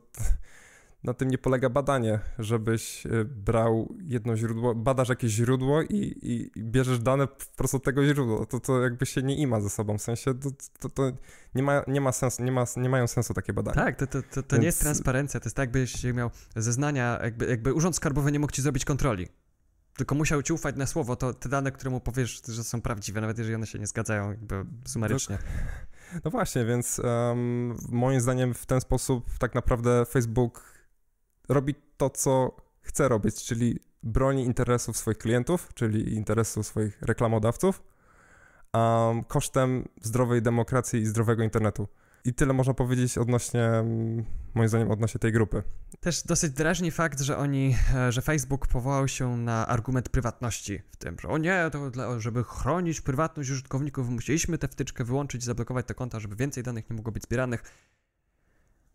na 1.04 1.14
tym 1.14 1.28
nie 1.28 1.38
polega 1.38 1.68
badanie, 1.68 2.18
żebyś 2.38 3.06
y, 3.06 3.24
brał 3.24 3.94
jedno 4.02 4.36
źródło, 4.36 4.74
badasz 4.74 5.08
jakieś 5.08 5.32
źródło 5.32 5.82
i, 5.82 5.96
i, 6.22 6.58
i 6.58 6.64
bierzesz 6.64 6.98
dane 6.98 7.26
po 7.26 7.44
prostu 7.56 7.76
od 7.76 7.84
tego 7.84 8.04
źródła. 8.04 8.46
To, 8.46 8.60
to 8.60 8.82
jakby 8.82 9.06
się 9.06 9.22
nie 9.22 9.36
ima 9.36 9.60
ze 9.60 9.70
sobą, 9.70 9.98
w 9.98 10.02
sensie 10.02 10.34
to, 10.34 10.50
to, 10.80 10.88
to 10.88 11.12
nie, 11.54 11.62
ma, 11.62 11.82
nie 11.88 12.00
ma 12.00 12.12
sensu, 12.12 12.42
nie, 12.42 12.52
ma, 12.52 12.64
nie 12.76 12.88
mają 12.88 13.06
sensu 13.06 13.34
takie 13.34 13.52
badania. 13.52 13.84
Tak, 13.84 13.96
to, 13.96 14.06
to, 14.06 14.22
to, 14.22 14.42
to 14.42 14.56
Więc... 14.56 14.60
nie 14.60 14.66
jest 14.66 14.80
transparencja, 14.80 15.40
to 15.40 15.46
jest 15.46 15.56
tak, 15.56 15.68
jakbyś 15.68 16.04
miał 16.04 16.30
zeznania, 16.56 17.18
jakby, 17.22 17.46
jakby 17.46 17.74
Urząd 17.74 17.96
Skarbowy 17.96 18.32
nie 18.32 18.38
mógł 18.38 18.52
ci 18.52 18.62
zrobić 18.62 18.84
kontroli. 18.84 19.28
Tylko 19.96 20.14
musiał 20.14 20.42
ci 20.42 20.52
ufać 20.52 20.76
na 20.76 20.86
słowo, 20.86 21.16
to 21.16 21.34
te 21.34 21.48
dane, 21.48 21.72
które 21.72 21.90
mu 21.90 22.00
powiesz, 22.00 22.42
że 22.48 22.64
są 22.64 22.82
prawdziwe, 22.82 23.20
nawet 23.20 23.38
jeżeli 23.38 23.54
one 23.54 23.66
się 23.66 23.78
nie 23.78 23.86
zgadzają 23.86 24.30
jakby 24.30 24.64
sumarycznie. 24.84 25.38
No, 26.14 26.20
no 26.24 26.30
właśnie, 26.30 26.64
więc 26.64 26.98
um, 26.98 27.76
moim 27.88 28.20
zdaniem 28.20 28.54
w 28.54 28.66
ten 28.66 28.80
sposób 28.80 29.38
tak 29.38 29.54
naprawdę 29.54 30.06
Facebook 30.06 30.79
robi 31.50 31.74
to, 31.96 32.10
co 32.10 32.56
chce 32.80 33.08
robić, 33.08 33.44
czyli 33.44 33.78
broni 34.02 34.44
interesów 34.44 34.96
swoich 34.96 35.18
klientów, 35.18 35.68
czyli 35.74 36.14
interesów 36.14 36.66
swoich 36.66 37.02
reklamodawców, 37.02 37.82
um, 38.72 39.24
kosztem 39.24 39.88
zdrowej 40.02 40.42
demokracji 40.42 41.00
i 41.00 41.06
zdrowego 41.06 41.42
internetu. 41.42 41.88
I 42.24 42.34
tyle 42.34 42.52
można 42.52 42.74
powiedzieć 42.74 43.18
odnośnie, 43.18 43.70
moim 44.54 44.68
zdaniem, 44.68 44.90
odnośnie 44.90 45.18
tej 45.18 45.32
grupy. 45.32 45.62
Też 46.00 46.22
dosyć 46.22 46.52
drażni 46.52 46.90
fakt, 46.90 47.20
że 47.20 47.38
oni, 47.38 47.76
e, 47.94 48.12
że 48.12 48.22
Facebook 48.22 48.66
powołał 48.66 49.08
się 49.08 49.36
na 49.36 49.66
argument 49.66 50.08
prywatności 50.08 50.82
w 50.90 50.96
tym, 50.96 51.16
że 51.20 51.28
o 51.28 51.38
nie, 51.38 51.68
to 51.72 51.90
dla, 51.90 52.20
żeby 52.20 52.44
chronić 52.44 53.00
prywatność 53.00 53.50
użytkowników, 53.50 54.08
musieliśmy 54.08 54.58
tę 54.58 54.68
wtyczkę 54.68 55.04
wyłączyć, 55.04 55.44
zablokować 55.44 55.86
te 55.86 55.94
konta, 55.94 56.20
żeby 56.20 56.36
więcej 56.36 56.62
danych 56.62 56.90
nie 56.90 56.96
mogło 56.96 57.12
być 57.12 57.22
zbieranych. 57.22 57.62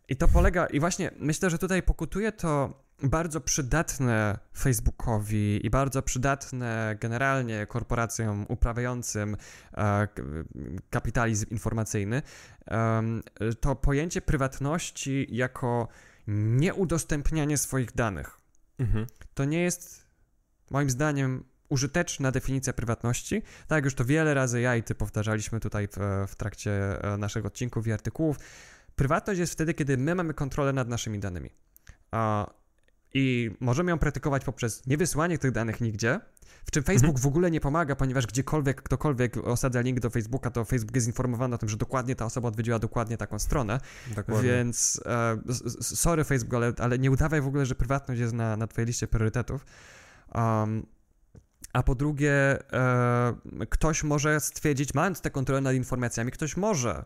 I 0.10 0.16
to 0.16 0.28
polega, 0.28 0.66
i 0.66 0.80
właśnie 0.80 1.12
myślę, 1.20 1.50
że 1.50 1.58
tutaj 1.58 1.84
pokutuje 1.84 2.32
to 2.32 2.86
bardzo 3.04 3.42
przydatne 3.42 4.40
Facebookowi 4.58 5.66
i 5.66 5.70
bardzo 5.70 6.02
przydatne 6.02 6.96
generalnie 7.00 7.68
korporacjom 7.68 8.46
uprawiającym 8.50 9.38
e, 9.78 10.08
kapitalizm 10.90 11.50
informacyjny, 11.50 12.22
to 13.60 13.76
pojęcie 13.76 14.22
prywatności 14.22 15.28
jako 15.30 15.88
nieudostępnianie 16.28 17.58
swoich 17.58 17.96
danych. 17.96 18.38
Mhm. 18.80 19.06
To 19.34 19.46
nie 19.46 19.62
jest 19.62 20.06
moim 20.72 20.90
zdaniem 20.90 21.44
użyteczna 21.70 22.32
definicja 22.32 22.74
prywatności. 22.74 23.42
Tak 23.42 23.78
jak 23.78 23.86
już 23.86 23.96
to 23.96 24.06
wiele 24.06 24.34
razy 24.34 24.62
ja 24.62 24.76
i 24.76 24.84
ty 24.84 24.96
powtarzaliśmy 24.96 25.60
tutaj 25.60 25.88
w, 25.88 26.28
w 26.28 26.36
trakcie 26.36 27.04
e, 27.04 27.18
naszych 27.18 27.46
odcinków 27.46 27.88
i 27.88 27.92
artykułów. 27.92 28.38
Prywatność 28.96 29.40
jest 29.40 29.54
wtedy, 29.54 29.74
kiedy 29.74 29.98
my 29.98 30.16
mamy 30.16 30.34
kontrolę 30.34 30.74
nad 30.74 30.88
naszymi 30.88 31.20
danymi. 31.20 31.50
I 33.14 33.52
możemy 33.60 33.92
ją 33.92 34.00
praktykować 34.00 34.46
poprzez 34.46 34.88
niewysyłanie 34.88 35.38
tych 35.38 35.52
danych 35.52 35.82
nigdzie, 35.82 36.20
w 36.66 36.72
czym 36.72 36.84
Facebook 36.84 37.16
mhm. 37.16 37.24
w 37.24 37.26
ogóle 37.26 37.52
nie 37.52 37.62
pomaga, 37.62 37.96
ponieważ 37.96 38.28
gdziekolwiek 38.28 38.82
ktokolwiek 38.82 39.38
osadza 39.38 39.82
link 39.82 40.00
do 40.00 40.10
Facebooka, 40.10 40.52
to 40.52 40.66
Facebook 40.66 40.96
jest 40.96 41.08
informowany 41.08 41.56
o 41.56 41.58
tym, 41.58 41.70
że 41.70 41.78
dokładnie 41.78 42.16
ta 42.16 42.26
osoba 42.26 42.48
odwiedziła 42.48 42.80
dokładnie 42.80 43.18
taką 43.18 43.40
stronę. 43.40 43.80
Dokładnie. 44.16 44.50
Więc 44.50 45.02
e, 45.06 45.38
sorry 45.82 46.24
Facebook, 46.24 46.54
ale, 46.54 46.74
ale 46.78 47.00
nie 47.00 47.12
udawaj 47.12 47.42
w 47.42 47.48
ogóle, 47.48 47.66
że 47.66 47.76
prywatność 47.76 48.22
jest 48.22 48.34
na, 48.34 48.58
na 48.58 48.68
twojej 48.68 48.88
liście 48.88 49.08
priorytetów. 49.08 49.66
Um, 50.36 50.86
a 51.74 51.84
po 51.84 51.96
drugie, 51.96 52.34
e, 52.74 53.36
ktoś 53.70 54.04
może 54.04 54.40
stwierdzić, 54.40 54.94
mając 54.94 55.22
tę 55.22 55.32
kontrolę 55.32 55.62
nad 55.62 55.76
informacjami, 55.76 56.32
ktoś 56.32 56.58
może 56.58 57.06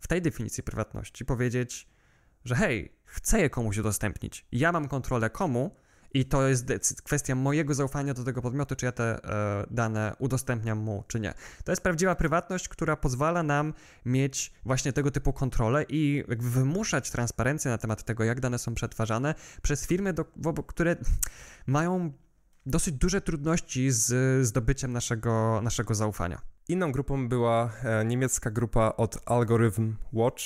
w 0.00 0.08
tej 0.08 0.22
definicji 0.22 0.62
prywatności 0.62 1.24
powiedzieć, 1.24 1.88
że 2.44 2.54
hej, 2.54 2.92
chcę 3.04 3.40
je 3.40 3.50
komuś 3.50 3.78
udostępnić. 3.78 4.46
Ja 4.52 4.72
mam 4.72 4.88
kontrolę 4.88 5.30
komu 5.30 5.76
i 6.14 6.24
to 6.24 6.48
jest 6.48 7.02
kwestia 7.02 7.34
mojego 7.34 7.74
zaufania 7.74 8.14
do 8.14 8.24
tego 8.24 8.42
podmiotu, 8.42 8.76
czy 8.76 8.86
ja 8.86 8.92
te 8.92 9.24
e, 9.24 9.66
dane 9.70 10.16
udostępniam 10.18 10.78
mu, 10.78 11.04
czy 11.08 11.20
nie. 11.20 11.34
To 11.64 11.72
jest 11.72 11.82
prawdziwa 11.82 12.14
prywatność, 12.14 12.68
która 12.68 12.96
pozwala 12.96 13.42
nam 13.42 13.74
mieć 14.04 14.52
właśnie 14.64 14.92
tego 14.92 15.10
typu 15.10 15.32
kontrolę 15.32 15.84
i 15.88 16.24
wymuszać 16.28 17.10
transparencję 17.10 17.70
na 17.70 17.78
temat 17.78 18.04
tego, 18.04 18.24
jak 18.24 18.40
dane 18.40 18.58
są 18.58 18.74
przetwarzane 18.74 19.34
przez 19.62 19.86
firmy, 19.86 20.12
do, 20.12 20.24
które 20.66 20.96
mają 21.66 22.12
dosyć 22.66 22.94
duże 22.94 23.20
trudności 23.20 23.90
z 23.90 24.46
zdobyciem 24.46 24.92
naszego, 24.92 25.60
naszego 25.62 25.94
zaufania. 25.94 26.40
Inną 26.68 26.92
grupą 26.92 27.28
była 27.28 27.70
e, 27.84 28.04
niemiecka 28.04 28.50
grupa 28.50 28.92
od 28.96 29.18
Algorithm 29.26 29.96
Watch, 30.12 30.42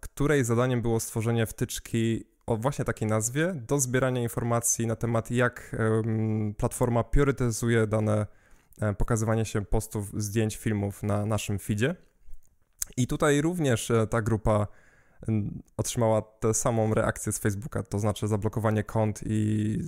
której 0.00 0.44
zadaniem 0.44 0.82
było 0.82 1.00
stworzenie 1.00 1.46
wtyczki 1.46 2.24
o 2.48 2.56
właśnie 2.56 2.84
takiej 2.84 3.08
nazwie 3.08 3.54
do 3.54 3.80
zbierania 3.80 4.22
informacji 4.22 4.86
na 4.86 4.96
temat, 4.96 5.30
jak 5.30 5.76
platforma 6.58 7.04
priorytetyzuje 7.04 7.86
dane 7.86 8.26
e, 8.80 8.94
pokazywanie 8.94 9.44
się 9.44 9.64
postów, 9.64 10.22
zdjęć, 10.22 10.56
filmów 10.56 11.02
na 11.02 11.26
naszym 11.26 11.58
feedzie. 11.58 11.94
I 12.96 13.06
tutaj 13.06 13.40
również 13.40 13.90
e, 13.90 14.06
ta 14.06 14.22
grupa 14.22 14.66
otrzymała 15.76 16.22
tę 16.22 16.54
samą 16.54 16.94
reakcję 16.94 17.32
z 17.32 17.38
Facebooka, 17.38 17.82
to 17.82 17.98
znaczy 17.98 18.28
zablokowanie 18.28 18.84
kont 18.84 19.20
i 19.26 19.78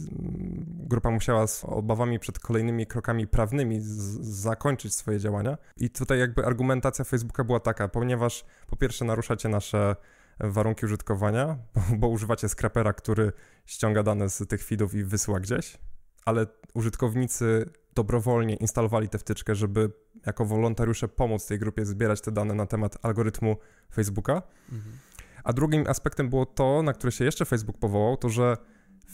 grupa 0.68 1.10
musiała 1.10 1.46
z 1.46 1.64
obawami 1.64 2.18
przed 2.18 2.38
kolejnymi 2.38 2.86
krokami 2.86 3.26
prawnymi 3.26 3.78
zakończyć 4.20 4.94
swoje 4.94 5.18
działania. 5.18 5.58
I 5.76 5.90
tutaj 5.90 6.18
jakby 6.18 6.46
argumentacja 6.46 7.04
Facebooka 7.04 7.44
była 7.44 7.60
taka, 7.60 7.88
ponieważ 7.88 8.44
po 8.66 8.76
pierwsze 8.76 9.04
naruszacie 9.04 9.48
nasze 9.48 9.96
warunki 10.40 10.86
użytkowania, 10.86 11.58
bo, 11.74 11.96
bo 11.96 12.08
używacie 12.08 12.48
scrapera, 12.48 12.92
który 12.92 13.32
ściąga 13.66 14.02
dane 14.02 14.30
z 14.30 14.48
tych 14.48 14.64
feedów 14.64 14.94
i 14.94 15.04
wysyła 15.04 15.40
gdzieś, 15.40 15.78
ale 16.24 16.46
użytkownicy 16.74 17.70
dobrowolnie 17.94 18.54
instalowali 18.54 19.08
tę 19.08 19.18
wtyczkę, 19.18 19.54
żeby 19.54 19.92
jako 20.26 20.44
wolontariusze 20.44 21.08
pomóc 21.08 21.46
tej 21.46 21.58
grupie 21.58 21.86
zbierać 21.86 22.20
te 22.20 22.32
dane 22.32 22.54
na 22.54 22.66
temat 22.66 22.96
algorytmu 23.02 23.56
Facebooka. 23.94 24.42
Mhm. 24.72 24.98
A 25.44 25.52
drugim 25.52 25.84
aspektem 25.86 26.30
było 26.30 26.46
to, 26.46 26.82
na 26.82 26.92
które 26.92 27.12
się 27.12 27.24
jeszcze 27.24 27.44
Facebook 27.44 27.78
powołał, 27.78 28.16
to 28.16 28.28
że 28.28 28.56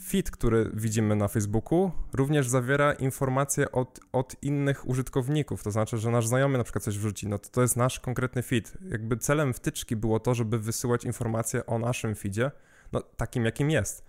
feed, 0.04 0.30
który 0.30 0.70
widzimy 0.74 1.16
na 1.16 1.28
Facebooku, 1.28 1.90
również 2.12 2.48
zawiera 2.48 2.92
informacje 2.92 3.72
od, 3.72 4.00
od 4.12 4.36
innych 4.42 4.88
użytkowników. 4.88 5.62
To 5.62 5.70
znaczy, 5.70 5.98
że 5.98 6.10
nasz 6.10 6.26
znajomy 6.26 6.58
na 6.58 6.64
przykład 6.64 6.84
coś 6.84 6.98
wrzuci, 6.98 7.28
no 7.28 7.38
to 7.38 7.48
to 7.48 7.62
jest 7.62 7.76
nasz 7.76 8.00
konkretny 8.00 8.42
feed. 8.42 8.72
Jakby 8.90 9.16
celem 9.16 9.54
wtyczki 9.54 9.96
było 9.96 10.20
to, 10.20 10.34
żeby 10.34 10.58
wysyłać 10.58 11.04
informacje 11.04 11.66
o 11.66 11.78
naszym 11.78 12.14
feedzie, 12.14 12.50
no 12.92 13.00
takim 13.00 13.44
jakim 13.44 13.70
jest. 13.70 14.04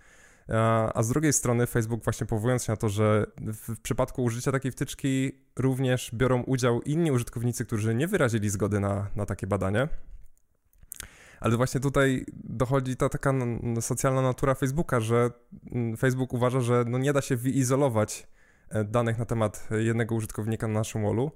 A 0.94 1.02
z 1.02 1.08
drugiej 1.08 1.32
strony 1.32 1.66
Facebook 1.66 2.04
właśnie 2.04 2.26
powołując 2.26 2.64
się 2.64 2.72
na 2.72 2.76
to, 2.76 2.88
że 2.88 3.26
w 3.36 3.80
przypadku 3.80 4.24
użycia 4.24 4.52
takiej 4.52 4.72
wtyczki 4.72 5.32
również 5.56 6.10
biorą 6.14 6.42
udział 6.42 6.82
inni 6.82 7.12
użytkownicy, 7.12 7.64
którzy 7.64 7.94
nie 7.94 8.06
wyrazili 8.06 8.50
zgody 8.50 8.80
na, 8.80 9.06
na 9.16 9.26
takie 9.26 9.46
badanie, 9.46 9.88
ale 11.40 11.56
właśnie 11.56 11.80
tutaj 11.80 12.26
dochodzi 12.34 12.96
ta 12.96 13.08
taka 13.08 13.34
socjalna 13.80 14.22
natura 14.22 14.54
Facebooka, 14.54 15.00
że 15.00 15.30
mm, 15.72 15.96
Facebook 15.96 16.32
uważa, 16.32 16.60
że 16.60 16.84
no 16.86 16.98
nie 16.98 17.12
da 17.12 17.20
się 17.20 17.36
wyizolować 17.36 18.28
e, 18.68 18.84
danych 18.84 19.18
na 19.18 19.24
temat 19.24 19.68
jednego 19.70 20.14
użytkownika 20.14 20.68
na 20.68 20.74
naszym 20.74 21.02
wallu, 21.02 21.30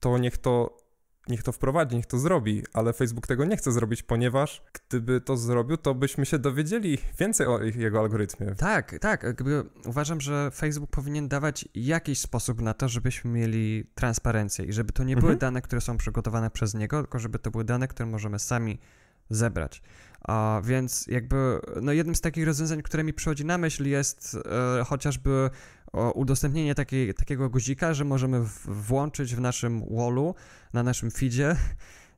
to 0.00 0.18
niech 0.18 0.38
to 0.38 0.84
niech 1.28 1.42
to 1.42 1.52
wprowadzi, 1.52 1.96
niech 1.96 2.06
to 2.06 2.18
zrobi, 2.18 2.62
ale 2.72 2.92
Facebook 2.92 3.26
tego 3.26 3.44
nie 3.44 3.56
chce 3.56 3.72
zrobić, 3.72 4.02
ponieważ 4.02 4.62
gdyby 4.72 5.20
to 5.20 5.36
zrobił, 5.36 5.76
to 5.76 5.94
byśmy 5.94 6.26
się 6.26 6.38
dowiedzieli 6.38 6.98
więcej 7.18 7.46
o 7.46 7.62
jego 7.62 8.00
algorytmie. 8.00 8.54
Tak, 8.54 8.98
tak. 9.00 9.26
Uważam, 9.86 10.20
że 10.20 10.50
Facebook 10.50 10.90
powinien 10.90 11.28
dawać 11.28 11.68
jakiś 11.74 12.20
sposób 12.20 12.60
na 12.60 12.74
to, 12.74 12.88
żebyśmy 12.88 13.30
mieli 13.30 13.90
transparencję 13.94 14.64
i 14.64 14.72
żeby 14.72 14.92
to 14.92 15.04
nie 15.04 15.16
były 15.16 15.32
mhm. 15.32 15.38
dane, 15.38 15.62
które 15.62 15.80
są 15.80 15.96
przygotowane 15.96 16.50
przez 16.50 16.74
niego, 16.74 17.02
tylko 17.02 17.18
żeby 17.18 17.38
to 17.38 17.50
były 17.50 17.64
dane, 17.64 17.88
które 17.88 18.06
możemy 18.06 18.38
sami 18.38 18.78
zebrać. 19.30 19.82
A 20.20 20.60
więc 20.64 21.06
jakby 21.06 21.60
no 21.82 21.92
jednym 21.92 22.14
z 22.14 22.20
takich 22.20 22.46
rozwiązań, 22.46 22.82
które 22.82 23.04
mi 23.04 23.12
przychodzi 23.12 23.44
na 23.44 23.58
myśl 23.58 23.86
jest 23.86 24.38
e, 24.80 24.84
chociażby 24.84 25.50
udostępnienie 26.14 26.74
takiej, 26.74 27.14
takiego 27.14 27.50
guzika, 27.50 27.94
że 27.94 28.04
możemy 28.04 28.40
w, 28.40 28.66
włączyć 28.66 29.34
w 29.34 29.40
naszym 29.40 29.96
wallu, 29.96 30.34
na 30.72 30.82
naszym 30.82 31.10
feedzie, 31.10 31.56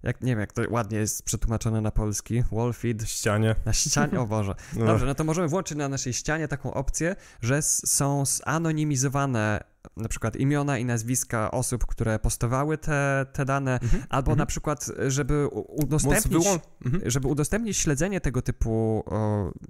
jak 0.03 0.21
nie 0.21 0.33
wiem, 0.33 0.41
jak 0.41 0.53
to 0.53 0.63
ładnie 0.71 0.99
jest 0.99 1.23
przetłumaczone 1.23 1.81
na 1.81 1.91
polski, 1.91 2.43
wall 2.53 2.73
feed. 2.73 3.09
Ścianie. 3.09 3.55
Na 3.65 3.73
ścianie, 3.73 4.21
o 4.21 4.27
Boże. 4.27 4.55
No. 4.77 4.87
Dobrze, 4.87 5.07
no 5.07 5.15
to 5.15 5.25
możemy 5.25 5.49
włączyć 5.49 5.79
na 5.79 5.89
naszej 5.89 6.13
ścianie 6.13 6.49
taką 6.49 6.75
opcję, 6.75 7.17
że 7.41 7.63
są 7.63 8.25
zanonimizowane 8.27 9.65
na 9.97 10.09
przykład 10.09 10.37
imiona 10.37 10.79
i 10.79 10.85
nazwiska 10.85 11.51
osób, 11.51 11.87
które 11.87 12.19
postowały 12.19 12.79
te, 12.79 13.27
te 13.33 13.45
dane, 13.45 13.73
mhm. 13.73 14.03
albo 14.09 14.31
mhm. 14.31 14.39
na 14.39 14.47
przykład, 14.47 14.91
żeby 15.09 15.49
udostępnić, 15.69 16.47
mhm. 16.85 17.11
żeby 17.11 17.29
udostępnić 17.29 17.77
śledzenie 17.77 18.21
tego 18.21 18.43
typu, 18.43 19.05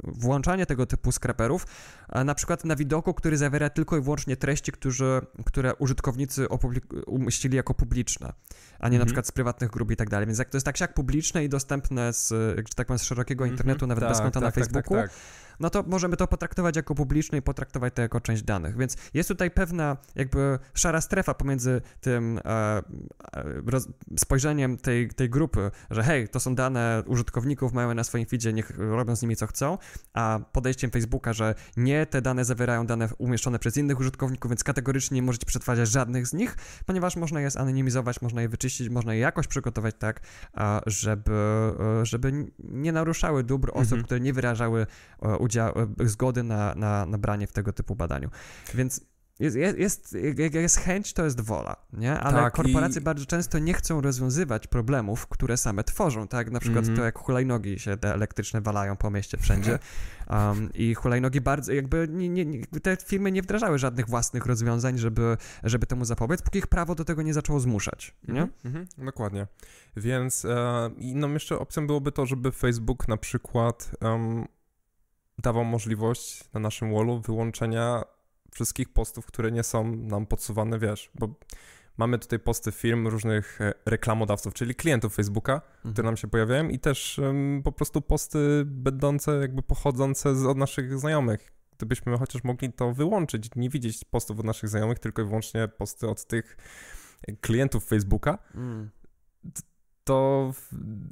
włączanie 0.03 0.67
tego 0.67 0.87
typu 0.87 1.13
scraperów, 1.13 1.67
na 2.25 2.35
przykład 2.35 2.65
na 2.65 2.77
widoku, 2.77 3.15
który 3.15 3.37
zawiera 3.37 3.71
tylko 3.71 3.97
i 3.97 4.01
wyłącznie 4.01 4.37
treści, 4.37 4.73
którzy, 4.73 5.21
które 5.45 5.75
użytkownicy 5.75 6.47
umieścili 7.07 7.57
jako 7.57 7.75
publiczne, 7.75 8.33
a 8.79 8.89
nie 8.89 8.99
na 8.99 9.03
mhm. 9.03 9.07
przykład 9.07 9.27
z 9.27 9.33
prywatnych 9.33 9.71
grup 9.71 9.91
i 9.91 9.97
tak 9.97 10.11
dalej. 10.11 10.27
Więc 10.27 10.39
jak 10.39 10.51
to 10.51 10.57
jest 10.57 10.67
tak 10.67 10.81
jak 10.81 10.95
publiczne 10.95 11.45
i 11.45 11.49
dostępne 11.49 12.13
z, 12.13 12.29
że 12.29 12.75
tak 12.77 12.87
powiem, 12.87 12.99
z 12.99 13.03
szerokiego 13.03 13.45
mhm. 13.45 13.55
internetu, 13.55 13.87
nawet 13.87 14.05
tak, 14.05 14.11
bez 14.11 14.19
konta 14.21 14.41
tak, 14.41 14.43
na 14.43 14.47
tak, 14.47 14.55
tak, 14.55 14.65
Facebooku, 14.65 14.95
tak, 14.95 15.11
no 15.61 15.71
to 15.71 15.85
możemy 15.87 16.17
to 16.17 16.27
potraktować 16.27 16.77
jako 16.77 16.95
publiczne 16.95 17.39
i 17.39 17.43
potraktować 17.43 17.95
to 17.95 18.03
jako 18.03 18.21
część 18.21 18.43
danych. 18.43 18.77
Więc 18.77 18.97
jest 19.15 19.29
tutaj 19.29 19.51
pewna 19.51 19.97
jakby 20.15 20.59
szara 20.75 21.01
strefa 21.01 21.35
pomiędzy 21.35 21.81
tym 22.01 22.39
e, 22.39 22.49
e, 22.49 22.83
roz, 23.67 23.89
spojrzeniem 24.19 24.77
tej, 24.77 25.09
tej 25.09 25.31
grupy, 25.31 25.71
że 25.91 26.03
hej, 26.03 26.29
to 26.29 26.41
są 26.41 26.55
dane 26.55 27.03
użytkowników, 27.07 27.73
mają 27.73 27.95
na 27.95 28.05
swoim 28.05 28.27
feedzie, 28.27 28.53
niech 28.53 28.73
robią 28.79 29.17
z 29.17 29.23
nimi 29.23 29.37
co 29.37 29.47
chcą, 29.47 29.79
a 30.15 30.41
podejściem 30.53 30.91
Facebooka, 30.91 31.33
że 31.33 31.55
nie, 31.77 32.07
te 32.07 32.23
dane 32.23 32.45
zawierają 32.45 32.87
dane 32.87 33.09
umieszczone 33.19 33.59
przez 33.59 33.77
innych 33.77 34.01
użytkowników, 34.01 34.51
więc 34.51 34.65
kategorycznie 34.65 35.15
nie 35.15 35.23
możecie 35.23 35.47
przetwarzać 35.47 35.89
żadnych 35.89 36.27
z 36.27 36.33
nich, 36.33 36.57
ponieważ 36.87 37.17
można 37.17 37.41
je 37.41 37.51
zanonimizować, 37.51 38.23
można 38.23 38.43
je 38.43 38.49
wyczyścić, 38.49 38.66
można 38.91 39.15
je 39.15 39.21
jakoś 39.21 39.47
przygotować 39.47 39.95
tak, 39.99 40.21
żeby, 40.87 41.33
e, 41.33 42.07
żeby 42.07 42.33
nie 42.59 42.93
naruszały 42.93 43.45
dóbr 43.45 43.71
osób, 43.71 43.83
mhm. 43.83 44.03
które 44.05 44.21
nie 44.21 44.33
wyrażały 44.33 44.87
udział, 45.39 45.75
zgody 46.05 46.43
na, 46.43 46.75
na, 46.75 47.07
na 47.07 47.19
branie 47.19 47.47
w 47.47 47.53
tego 47.53 47.73
typu 47.73 47.97
badaniu. 47.97 48.31
Więc 48.75 49.01
jest, 49.41 49.57
jest, 49.57 49.79
jest, 49.79 50.17
jak 50.39 50.55
jest 50.55 50.77
chęć, 50.77 51.13
to 51.13 51.25
jest 51.25 51.41
wola, 51.41 51.77
nie? 51.93 52.21
Ale 52.21 52.37
tak, 52.37 52.55
korporacje 52.55 53.01
i... 53.01 53.05
bardzo 53.05 53.27
często 53.27 53.59
nie 53.59 53.75
chcą 53.75 54.01
rozwiązywać 54.01 54.67
problemów, 54.67 55.27
które 55.27 55.57
same 55.57 55.85
tworzą, 55.85 56.29
tak? 56.29 56.51
Na 56.51 56.61
przykład 56.61 56.85
mm 56.85 56.95
-hmm. 56.95 56.99
to, 56.99 57.05
jak 57.05 57.19
hulajnogi 57.19 57.79
się 57.79 57.97
te 57.97 58.15
elektryczne 58.15 58.61
walają 58.61 58.97
po 58.97 59.11
mieście 59.11 59.39
wszędzie 59.39 59.79
um, 60.31 60.73
i 60.75 60.95
hulajnogi 60.95 61.41
bardzo, 61.41 61.73
jakby 61.73 62.09
nie, 62.11 62.29
nie, 62.29 62.67
te 62.67 62.97
firmy 62.97 63.33
nie 63.33 63.43
wdrażały 63.43 63.79
żadnych 63.79 64.09
własnych 64.09 64.47
rozwiązań, 64.47 64.99
żeby, 64.99 65.37
żeby 65.65 65.87
temu 65.87 66.05
zapobiec, 66.05 66.43
póki 66.43 66.59
ich 66.59 66.67
prawo 66.67 66.95
do 66.95 67.05
tego 67.05 67.23
nie 67.23 67.35
zaczęło 67.35 67.61
zmuszać, 67.61 68.15
nie? 68.29 68.49
Mm 68.65 68.87
-hmm, 68.87 69.05
dokładnie. 69.05 69.47
Więc 69.97 70.45
e, 70.45 70.91
no 70.99 71.29
jeszcze 71.29 71.59
opcją 71.59 71.87
byłoby 71.87 72.13
to, 72.13 72.27
żeby 72.27 72.53
Facebook 72.53 73.09
na 73.09 73.17
przykład 73.17 73.91
um, 74.01 74.47
dawał 75.39 75.65
możliwość 75.65 76.45
na 76.55 76.61
naszym 76.61 76.95
wallu 76.95 77.21
wyłączenia 77.21 78.03
wszystkich 78.57 78.89
postów, 78.89 79.27
które 79.27 79.53
nie 79.53 79.63
są 79.63 79.97
nam 79.97 80.27
podsuwane, 80.27 80.79
wiesz, 80.79 81.11
bo 81.15 81.35
mamy 81.97 82.19
tutaj 82.19 82.39
posty 82.39 82.73
firm, 82.73 83.09
różnych 83.09 83.61
e, 83.61 83.75
reklamodawców, 83.87 84.55
czyli 84.55 84.75
klientów 84.75 85.15
Facebooka, 85.15 85.55
mhm. 85.55 85.93
które 85.93 86.07
nam 86.07 86.17
się 86.17 86.29
pojawiają 86.29 86.69
i 86.69 86.79
też 86.79 87.19
um, 87.19 87.63
po 87.65 87.73
prostu 87.73 88.01
posty 88.01 88.39
będące 88.65 89.41
jakby 89.41 89.63
pochodzące 89.63 90.37
z, 90.37 90.47
od 90.47 90.57
naszych 90.57 90.99
znajomych. 90.99 91.53
Gdybyśmy 91.77 92.19
chociaż 92.19 92.45
mogli 92.45 92.73
to 92.73 92.93
wyłączyć, 92.93 93.51
nie 93.57 93.71
widzieć 93.71 94.05
postów 94.05 94.41
od 94.41 94.47
naszych 94.47 94.71
znajomych, 94.71 94.99
tylko 94.99 95.23
i 95.23 95.25
wyłącznie 95.25 95.69
posty 95.69 96.09
od 96.09 96.25
tych 96.25 96.57
klientów 97.41 97.85
Facebooka, 97.85 98.39
mm 98.55 98.91
to, 100.07 100.53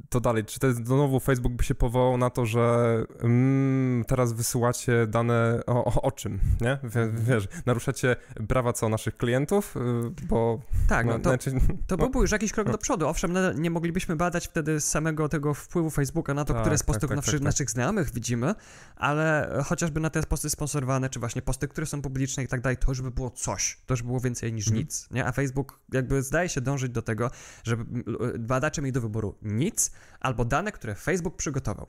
to 0.09 0.19
dalej, 0.19 0.45
czy 0.45 0.59
to 0.59 0.73
znowu 0.73 1.19
Facebook 1.19 1.53
by 1.53 1.63
się 1.63 1.75
powołał 1.75 2.17
na 2.17 2.29
to, 2.29 2.45
że 2.45 2.95
mm, 3.21 4.05
teraz 4.07 4.33
wysyłacie 4.33 5.07
dane 5.07 5.59
o, 5.67 5.85
o, 5.85 6.01
o 6.01 6.11
czym, 6.11 6.39
nie? 6.61 6.79
wiesz, 7.27 7.47
naruszacie 7.65 8.15
prawa 8.47 8.73
co 8.73 8.89
naszych 8.89 9.17
klientów, 9.17 9.75
y, 9.77 10.25
bo... 10.27 10.61
Tak, 10.87 11.05
no, 11.05 11.13
no 11.13 11.19
to, 11.19 11.29
znaczy, 11.29 11.51
to 11.87 11.97
byłby 11.97 12.19
już 12.19 12.31
jakiś 12.31 12.51
krok 12.51 12.71
do 12.71 12.77
przodu. 12.77 13.07
Owszem, 13.07 13.33
nie 13.55 13.69
moglibyśmy 13.69 14.15
badać 14.15 14.47
wtedy 14.47 14.81
samego 14.81 15.29
tego 15.29 15.53
wpływu 15.53 15.89
Facebooka 15.89 16.33
na 16.33 16.45
to, 16.45 16.53
tak, 16.53 16.61
które 16.61 16.77
z 16.77 16.79
tak, 16.79 16.87
postów 16.87 17.09
tak, 17.09 17.09
tak, 17.09 17.25
naszych, 17.25 17.39
tak. 17.39 17.45
naszych 17.45 17.69
znajomych 17.69 18.13
widzimy, 18.13 18.55
ale 18.95 19.57
chociażby 19.65 19.99
na 19.99 20.09
te 20.09 20.23
posty 20.23 20.49
sponsorowane, 20.49 21.09
czy 21.09 21.19
właśnie 21.19 21.41
posty, 21.41 21.67
które 21.67 21.87
są 21.87 22.01
publiczne 22.01 22.43
i 22.43 22.47
tak 22.47 22.61
dalej, 22.61 22.77
to 22.77 22.91
już 22.91 23.01
by 23.01 23.11
było 23.11 23.29
coś. 23.29 23.77
To 23.85 23.93
już 23.93 24.03
było 24.03 24.19
więcej 24.19 24.53
niż 24.53 24.67
mhm. 24.67 24.83
nic, 24.83 25.07
nie? 25.11 25.25
A 25.25 25.31
Facebook 25.31 25.79
jakby 25.93 26.23
zdaje 26.23 26.49
się 26.49 26.61
dążyć 26.61 26.91
do 26.91 27.01
tego, 27.01 27.31
żeby 27.63 28.03
badacze 28.39 28.84
mieli 28.85 28.91
do 28.91 29.01
wyboru 29.01 29.37
nic 29.41 29.91
albo 30.19 30.45
dane, 30.45 30.71
które 30.71 30.95
Facebook 30.95 31.35
przygotował. 31.35 31.87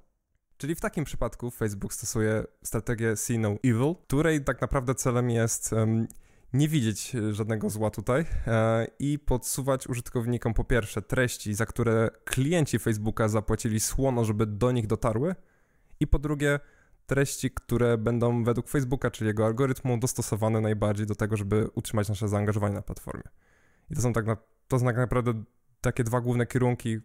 Czyli 0.59 0.75
w 0.75 0.81
takim 0.81 1.05
przypadku 1.05 1.51
Facebook 1.51 1.95
stosuje 1.95 2.45
strategię 2.63 3.17
See 3.17 3.39
No 3.39 3.57
Evil, 3.65 3.95
której 4.07 4.45
tak 4.45 4.61
naprawdę 4.61 4.95
celem 4.95 5.31
jest 5.31 5.73
um, 5.73 6.07
nie 6.53 6.69
widzieć 6.69 7.17
żadnego 7.31 7.71
zła 7.71 7.91
tutaj 7.91 8.25
e, 8.47 8.87
i 8.99 9.19
podsuwać 9.19 9.87
użytkownikom 9.87 10.55
po 10.55 10.65
pierwsze 10.65 11.03
treści, 11.03 11.55
za 11.55 11.67
które 11.67 12.11
klienci 12.25 12.79
Facebooka 12.79 13.29
zapłacili 13.29 13.81
słono, 13.81 14.25
żeby 14.25 14.47
do 14.47 14.73
nich 14.73 14.87
dotarły 14.87 15.35
i 16.01 16.07
po 16.07 16.19
drugie 16.19 16.61
treści, 17.07 17.51
które 17.51 17.99
będą 17.99 18.45
według 18.45 18.69
Facebooka, 18.69 19.11
czyli 19.11 19.29
jego 19.29 19.47
algorytmu, 19.47 19.99
dostosowane 19.99 20.61
najbardziej 20.61 21.07
do 21.07 21.15
tego, 21.15 21.37
żeby 21.37 21.69
utrzymać 21.75 22.09
nasze 22.09 22.29
zaangażowanie 22.29 22.75
na 22.75 22.83
platformie. 22.83 23.23
I 23.91 23.95
to 23.95 24.01
są 24.01 24.13
tak, 24.13 24.27
na, 24.27 24.37
to 24.69 24.79
są 24.79 24.85
tak 24.85 24.97
naprawdę 24.97 25.45
takie 25.87 26.05
dwa 26.05 26.21
główne 26.21 26.47
kierunki 26.47 26.99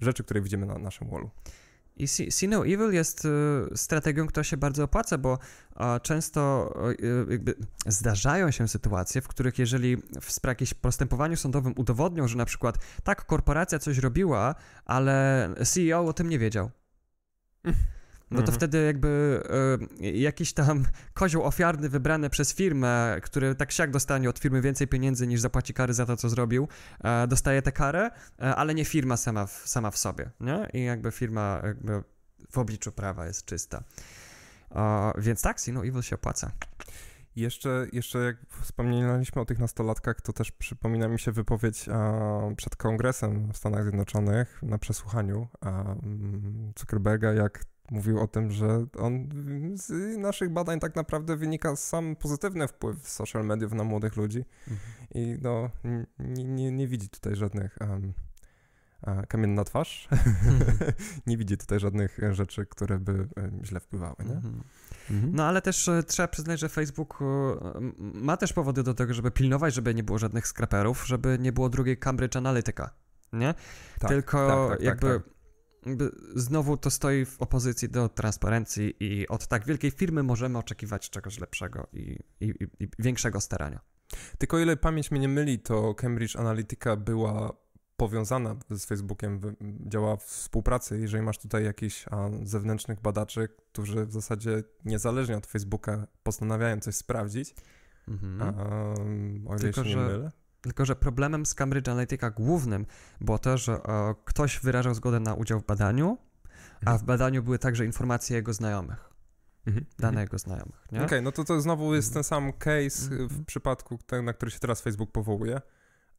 rzeczy, 0.00 0.24
które 0.24 0.40
widzimy 0.40 0.66
na 0.66 0.78
naszym 0.78 1.10
wallu. 1.10 1.30
I 1.96 2.08
See 2.08 2.48
No 2.48 2.66
Evil 2.66 2.92
jest 2.92 3.24
y, 3.24 3.28
strategią, 3.76 4.26
która 4.26 4.44
się 4.44 4.56
bardzo 4.56 4.84
opłaca, 4.84 5.18
bo 5.18 5.38
często 6.02 6.72
y, 7.00 7.26
jakby 7.30 7.54
zdarzają 7.86 8.50
się 8.50 8.68
sytuacje, 8.68 9.20
w 9.20 9.28
których 9.28 9.58
jeżeli 9.58 9.96
w 10.20 10.46
jakimś 10.46 10.74
postępowaniu 10.74 11.36
sądowym 11.36 11.74
udowodnią, 11.76 12.28
że 12.28 12.36
na 12.36 12.44
przykład 12.44 12.78
tak, 13.04 13.26
korporacja 13.26 13.78
coś 13.78 13.98
robiła, 13.98 14.54
ale 14.84 15.48
CEO 15.64 16.04
o 16.04 16.12
tym 16.12 16.28
nie 16.28 16.38
wiedział. 16.38 16.70
No 18.30 18.36
to 18.36 18.42
mhm. 18.42 18.54
wtedy 18.54 18.84
jakby 18.84 19.42
y, 20.00 20.06
jakiś 20.06 20.52
tam 20.52 20.84
kozioł 21.14 21.42
ofiarny 21.42 21.88
wybrany 21.88 22.30
przez 22.30 22.54
firmę, 22.54 23.16
który 23.22 23.54
tak 23.54 23.72
siak 23.72 23.90
dostanie 23.90 24.30
od 24.30 24.38
firmy 24.38 24.60
więcej 24.60 24.88
pieniędzy 24.88 25.26
niż 25.26 25.40
zapłaci 25.40 25.74
kary 25.74 25.94
za 25.94 26.06
to, 26.06 26.16
co 26.16 26.28
zrobił, 26.28 26.68
y, 27.24 27.28
dostaje 27.28 27.62
tę 27.62 27.72
karę, 27.72 28.06
y, 28.06 28.42
ale 28.42 28.74
nie 28.74 28.84
firma 28.84 29.16
sama 29.16 29.46
w, 29.46 29.52
sama 29.52 29.90
w 29.90 29.98
sobie, 29.98 30.30
nie? 30.40 30.68
I 30.72 30.84
jakby 30.84 31.10
firma 31.10 31.60
jakby 31.64 32.02
w 32.50 32.58
obliczu 32.58 32.92
prawa 32.92 33.26
jest 33.26 33.44
czysta. 33.44 33.82
więc 35.18 35.42
tak, 35.42 35.56
no 35.72 35.86
Evil 35.86 36.02
się 36.02 36.16
opłaca. 36.16 36.52
Jeszcze, 37.36 37.86
jeszcze 37.92 38.18
jak 38.18 38.36
wspomnieliśmy 38.62 39.42
o 39.42 39.44
tych 39.44 39.58
nastolatkach, 39.58 40.20
to 40.20 40.32
też 40.32 40.52
przypomina 40.52 41.08
mi 41.08 41.18
się 41.18 41.32
wypowiedź 41.32 41.88
a, 41.88 42.20
przed 42.56 42.76
kongresem 42.76 43.52
w 43.52 43.56
Stanach 43.56 43.82
Zjednoczonych 43.82 44.62
na 44.62 44.78
przesłuchaniu 44.78 45.48
a, 45.60 45.94
Zuckerberga, 46.78 47.32
jak 47.32 47.64
mówił 47.90 48.20
o 48.20 48.26
tym, 48.26 48.50
że 48.50 48.86
on 48.98 49.28
z 49.74 50.16
naszych 50.18 50.50
badań 50.50 50.80
tak 50.80 50.96
naprawdę 50.96 51.36
wynika 51.36 51.76
sam 51.76 52.16
pozytywny 52.16 52.68
wpływ 52.68 53.08
social 53.08 53.44
mediów 53.44 53.72
na 53.72 53.84
młodych 53.84 54.16
ludzi 54.16 54.44
mhm. 54.68 54.78
i 55.14 55.38
no 55.42 55.70
nie, 56.18 56.44
nie, 56.44 56.72
nie, 56.72 56.88
widzi 56.88 57.08
tutaj 57.08 57.36
żadnych 57.36 57.78
um, 57.80 59.54
na 59.54 59.64
twarz, 59.64 60.08
nie 61.26 61.36
widzi 61.36 61.56
tutaj 61.56 61.80
żadnych 61.80 62.18
rzeczy, 62.30 62.66
które 62.66 62.98
by 62.98 63.28
źle 63.62 63.80
wpływały, 63.80 64.16
nie? 64.18 64.34
Mhm. 64.34 64.62
Mhm. 65.10 65.32
No 65.34 65.44
ale 65.44 65.62
też 65.62 65.88
e, 65.88 66.02
trzeba 66.02 66.28
przyznać, 66.28 66.60
że 66.60 66.68
Facebook 66.68 67.18
e, 67.22 67.24
ma 67.98 68.36
też 68.36 68.52
powody 68.52 68.82
do 68.82 68.94
tego, 68.94 69.14
żeby 69.14 69.30
pilnować, 69.30 69.74
żeby 69.74 69.94
nie 69.94 70.02
było 70.02 70.18
żadnych 70.18 70.46
skraperów, 70.46 71.06
żeby 71.06 71.38
nie 71.40 71.52
było 71.52 71.68
drugiej 71.68 71.96
Cambridge 71.96 72.36
Analytica, 72.36 72.90
nie? 73.32 73.54
Tak, 73.98 74.10
Tylko 74.10 74.48
tak, 74.48 74.68
tak, 74.68 74.78
tak 74.78 74.86
jakby 74.86 75.20
tak 75.20 75.37
znowu 76.34 76.76
to 76.76 76.90
stoi 76.90 77.24
w 77.24 77.42
opozycji 77.42 77.88
do 77.88 78.08
transparencji 78.08 78.94
i 79.00 79.28
od 79.28 79.46
tak 79.46 79.66
wielkiej 79.66 79.90
firmy 79.90 80.22
możemy 80.22 80.58
oczekiwać 80.58 81.10
czegoś 81.10 81.40
lepszego 81.40 81.86
i, 81.92 82.18
i, 82.40 82.54
i 82.80 82.88
większego 82.98 83.40
starania. 83.40 83.80
Tylko 84.38 84.56
o 84.56 84.60
ile 84.60 84.76
pamięć 84.76 85.10
mnie 85.10 85.20
nie 85.20 85.28
myli, 85.28 85.58
to 85.58 85.94
Cambridge 85.94 86.36
Analytica 86.36 86.96
była 86.96 87.52
powiązana 87.96 88.56
z 88.70 88.84
Facebookiem, 88.84 89.40
działa 89.86 90.16
w 90.16 90.24
współpracy. 90.24 90.98
Jeżeli 90.98 91.22
masz 91.22 91.38
tutaj 91.38 91.64
jakichś 91.64 92.04
zewnętrznych 92.42 93.00
badaczy, 93.00 93.48
którzy 93.72 94.06
w 94.06 94.12
zasadzie 94.12 94.62
niezależnie 94.84 95.36
od 95.36 95.46
Facebooka 95.46 96.06
postanawiają 96.22 96.80
coś 96.80 96.94
sprawdzić, 96.94 97.54
mhm. 98.08 98.54
o 99.48 99.54
ile 99.54 99.58
Tylko, 99.58 99.84
się 99.84 99.90
nie 99.90 99.96
mylę. 99.96 100.32
Tylko, 100.60 100.84
że 100.84 100.96
problemem 100.96 101.46
z 101.46 101.54
Cambridge 101.54 101.88
Analytica 101.88 102.30
głównym 102.30 102.86
było 103.20 103.38
to, 103.38 103.58
że 103.58 103.82
o, 103.82 104.14
ktoś 104.24 104.60
wyrażał 104.60 104.94
zgodę 104.94 105.20
na 105.20 105.34
udział 105.34 105.60
w 105.60 105.66
badaniu, 105.66 106.18
a 106.74 106.80
mhm. 106.80 106.98
w 106.98 107.02
badaniu 107.02 107.42
były 107.42 107.58
także 107.58 107.84
informacje 107.84 108.36
jego 108.36 108.52
znajomych. 108.52 109.10
Mhm. 109.66 109.86
Dane 109.98 110.08
mhm. 110.08 110.26
jego 110.26 110.38
znajomych. 110.38 110.86
Okej, 110.88 111.04
okay, 111.04 111.22
no 111.22 111.32
to 111.32 111.44
to 111.44 111.60
znowu 111.60 111.94
jest 111.94 112.14
ten 112.14 112.24
sam 112.24 112.52
case 112.52 113.10
w 113.10 113.44
przypadku, 113.44 113.98
ten, 114.06 114.24
na 114.24 114.32
który 114.32 114.50
się 114.50 114.58
teraz 114.58 114.80
Facebook 114.80 115.12
powołuje. 115.12 115.60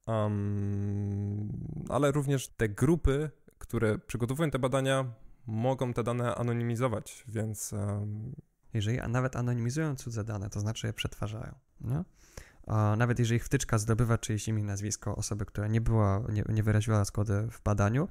Um, 0.08 1.50
ale 1.90 2.12
również 2.12 2.48
te 2.48 2.70
grupy, 2.70 3.30
które 3.58 4.00
przygotowują 4.00 4.52
te 4.52 4.60
badania, 4.60 5.14
mogą 5.48 5.94
te 5.94 6.04
dane 6.04 6.36
anonimizować, 6.36 7.24
więc. 7.28 7.74
Um... 7.74 8.36
Jeżeli 8.74 8.98
nawet 9.10 9.36
anonimizują 9.36 9.96
cudze 9.96 10.24
dane, 10.24 10.50
to 10.50 10.60
znaczy 10.60 10.88
je 10.88 10.94
przetwarzają. 10.94 11.56
Nie? 11.82 12.04
Nawet 12.98 13.20
jeżeli 13.20 13.40
wtyczka 13.40 13.78
zdobywa 13.78 14.18
czyjeś 14.18 14.48
imię 14.48 14.62
i 14.62 14.66
nazwisko 14.66 15.16
osoby, 15.16 15.46
która 15.46 15.68
nie 15.68 15.82
była, 15.82 16.22
nie, 16.30 16.44
nie 16.50 16.64
wyraziła 16.64 17.06
zgody 17.06 17.48
w 17.52 17.62
badaniu 17.62 18.08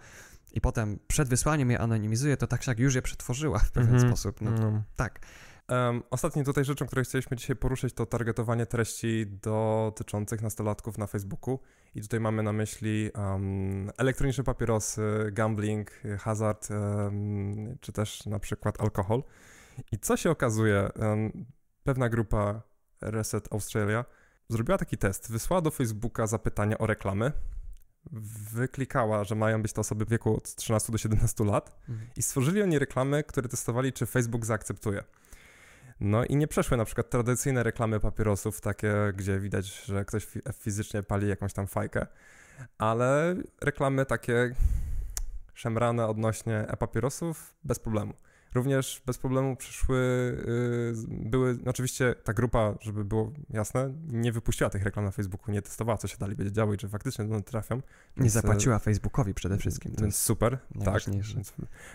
i 0.52 0.60
potem 0.60 0.98
przed 1.06 1.28
wysłaniem 1.28 1.70
je 1.70 1.78
anonimizuje, 1.78 2.36
to 2.36 2.46
tak 2.46 2.66
jak 2.66 2.78
już 2.78 2.94
je 2.94 3.02
przetworzyła 3.02 3.58
w 3.58 3.72
pewien 3.72 3.98
-hmm. 3.98 4.08
sposób. 4.08 4.40
No, 4.40 4.50
mm. 4.50 4.82
Tak. 4.96 5.20
Um, 5.68 6.02
ostatnią 6.10 6.44
tutaj 6.44 6.64
rzeczą, 6.64 6.86
której 6.86 7.04
chcieliśmy 7.04 7.36
dzisiaj 7.36 7.56
poruszyć, 7.56 7.94
to 7.94 8.06
targetowanie 8.06 8.66
treści 8.66 9.26
dotyczących 9.42 10.42
nastolatków 10.42 10.98
na 10.98 11.06
Facebooku. 11.06 11.60
I 11.94 12.00
tutaj 12.00 12.20
mamy 12.20 12.42
na 12.42 12.52
myśli 12.52 13.10
um, 13.14 13.90
elektroniczne 13.98 14.44
papierosy, 14.44 15.02
gambling, 15.32 15.90
hazard, 16.18 16.68
um, 16.70 17.78
czy 17.80 17.92
też 17.92 18.26
na 18.26 18.38
przykład 18.38 18.80
alkohol. 18.80 19.22
I 19.92 19.98
co 19.98 20.16
się 20.16 20.30
okazuje? 20.30 20.88
pewna 21.84 22.08
grupa 22.08 22.62
Reset 23.00 23.52
Australia 23.52 24.04
zrobiła 24.48 24.78
taki 24.78 24.98
test. 24.98 25.32
Wysłała 25.32 25.60
do 25.60 25.70
Facebooka 25.70 26.26
zapytania 26.26 26.78
o 26.78 26.86
reklamy. 26.86 27.32
Wyklikała, 28.52 29.24
że 29.24 29.34
mają 29.34 29.62
być 29.62 29.72
to 29.72 29.80
osoby 29.80 30.04
w 30.04 30.08
wieku 30.08 30.36
od 30.36 30.54
13 30.54 30.92
do 30.92 30.98
17 30.98 31.44
lat 31.44 31.78
mhm. 31.88 32.10
i 32.16 32.22
stworzyli 32.22 32.62
oni 32.62 32.78
reklamy, 32.78 33.24
które 33.24 33.48
testowali, 33.48 33.92
czy 33.92 34.06
Facebook 34.06 34.46
zaakceptuje. 34.46 35.04
No 36.00 36.24
i 36.24 36.36
nie 36.36 36.48
przeszły 36.48 36.76
na 36.76 36.84
przykład 36.84 37.10
tradycyjne 37.10 37.62
reklamy 37.62 38.00
papierosów, 38.00 38.60
takie, 38.60 38.94
gdzie 39.16 39.40
widać, 39.40 39.84
że 39.84 40.04
ktoś 40.04 40.26
fizycznie 40.54 41.02
pali 41.02 41.28
jakąś 41.28 41.52
tam 41.52 41.66
fajkę, 41.66 42.06
ale 42.78 43.36
reklamy 43.60 44.06
takie 44.06 44.54
szemrane 45.54 46.06
odnośnie 46.06 46.56
e-papierosów 46.68 47.54
bez 47.64 47.78
problemu. 47.78 48.14
Również 48.54 49.02
bez 49.06 49.18
problemu 49.18 49.56
przyszły, 49.56 49.98
yy, 51.08 51.30
były, 51.30 51.58
no 51.64 51.70
oczywiście 51.70 52.14
ta 52.24 52.32
grupa, 52.32 52.74
żeby 52.80 53.04
było 53.04 53.32
jasne, 53.50 53.92
nie 54.06 54.32
wypuściła 54.32 54.70
tych 54.70 54.82
reklam 54.82 55.04
na 55.04 55.10
Facebooku, 55.10 55.52
nie 55.52 55.62
testowała, 55.62 55.98
co 55.98 56.08
się 56.08 56.16
dalej 56.18 56.36
będzie 56.36 56.52
działo 56.52 56.74
i 56.74 56.76
czy 56.76 56.88
faktycznie 56.88 57.24
do 57.24 57.40
trafią. 57.40 57.82
Nie 58.16 58.30
zapłaciła 58.30 58.78
Facebookowi 58.78 59.34
przede 59.34 59.58
wszystkim. 59.58 59.94
To 59.94 60.02
więc 60.02 60.16
super, 60.16 60.58
tak. 60.84 61.02
Więc, 61.06 61.52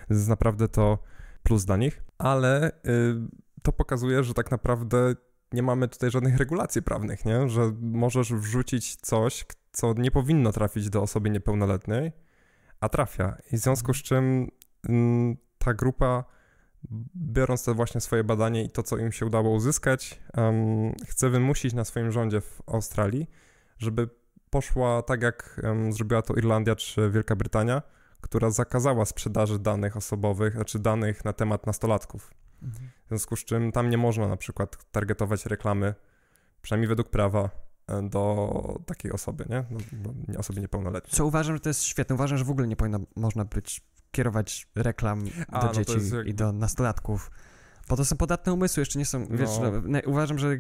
więc 0.10 0.28
naprawdę 0.28 0.68
to 0.68 1.00
plus 1.44 1.66
dla 1.66 1.78
nich, 1.78 2.04
ale 2.18 2.72
yy, 2.84 3.28
to 3.62 3.72
pokazuje, 3.72 4.24
że 4.24 4.34
tak 4.34 4.52
naprawdę 4.52 5.16
nie 5.54 5.64
mamy 5.64 5.88
tutaj 5.88 6.12
żadnych 6.12 6.38
regulacji 6.38 6.82
prawnych, 6.82 7.26
nie? 7.26 7.50
Że 7.50 7.72
możesz 7.82 8.34
wrzucić 8.34 8.96
coś, 8.96 9.46
co 9.72 9.94
nie 9.94 10.12
powinno 10.12 10.52
trafić 10.52 10.90
do 10.90 11.02
osoby 11.02 11.30
niepełnoletniej, 11.30 12.12
a 12.80 12.90
trafia. 12.90 13.38
I 13.52 13.58
w 13.58 13.60
związku 13.60 13.94
z 13.94 13.98
czym 13.98 14.52
mm, 14.90 15.38
ta 15.58 15.74
grupa 15.74 16.24
biorąc 17.16 17.64
to 17.64 17.76
właśnie 17.76 18.02
swoje 18.02 18.24
badanie 18.24 18.64
i 18.64 18.70
to, 18.70 18.84
co 18.84 18.98
im 18.98 19.12
się 19.12 19.26
udało 19.26 19.50
uzyskać, 19.50 20.20
um, 20.38 20.94
chce 21.08 21.30
wymusić 21.30 21.74
na 21.74 21.86
swoim 21.86 22.12
rządzie 22.12 22.42
w 22.42 22.62
Australii, 22.68 23.30
żeby 23.78 24.10
poszła 24.50 25.02
tak, 25.02 25.22
jak 25.22 25.62
um, 25.64 25.94
zrobiła 25.94 26.22
to 26.22 26.34
Irlandia 26.34 26.76
czy 26.76 27.10
Wielka 27.10 27.36
Brytania, 27.36 27.82
która 28.22 28.50
zakazała 28.50 29.06
sprzedaży 29.06 29.60
danych 29.60 29.98
osobowych, 29.98 30.54
znaczy 30.54 30.80
danych 30.80 31.26
na 31.26 31.34
temat 31.34 31.66
nastolatków. 31.66 32.34
Mhm. 32.64 32.90
W 33.06 33.08
związku 33.08 33.36
z 33.36 33.46
czym 33.46 33.72
tam 33.72 33.90
nie 33.90 33.98
można 33.98 34.28
na 34.28 34.38
przykład 34.38 34.92
targetować 34.92 35.46
reklamy, 35.46 35.96
przynajmniej 36.62 36.88
według 36.88 37.10
prawa, 37.10 37.50
e, 37.88 38.10
do 38.10 38.80
takiej 38.86 39.12
osoby, 39.12 39.46
nie? 39.50 39.66
Do, 39.92 40.14
do 40.14 40.40
osoby 40.40 40.62
niepełnoletniej. 40.62 41.14
Co 41.14 41.26
uważam, 41.26 41.56
że 41.56 41.60
to 41.60 41.70
jest 41.70 41.84
świetne. 41.84 42.16
Uważam, 42.16 42.38
że 42.38 42.46
w 42.46 42.50
ogóle 42.50 42.68
nie 42.68 42.76
powinno 42.76 43.00
można 43.16 43.46
być 43.46 43.82
kierować 44.14 44.68
reklam 44.76 45.24
A, 45.48 45.60
do 45.60 45.68
no 45.68 45.74
dzieci 45.74 45.94
jak... 46.16 46.28
i 46.28 46.34
do 46.34 46.52
nastolatków. 46.52 47.32
Bo 47.90 47.98
to 47.98 48.06
są 48.06 48.18
podatne 48.18 48.54
umysły, 48.54 48.82
jeszcze 48.82 49.00
nie 49.00 49.06
są, 49.06 49.26
wiesz, 49.26 49.50
no. 49.62 49.72
No, 49.86 50.00
uważam, 50.06 50.40
że 50.40 50.58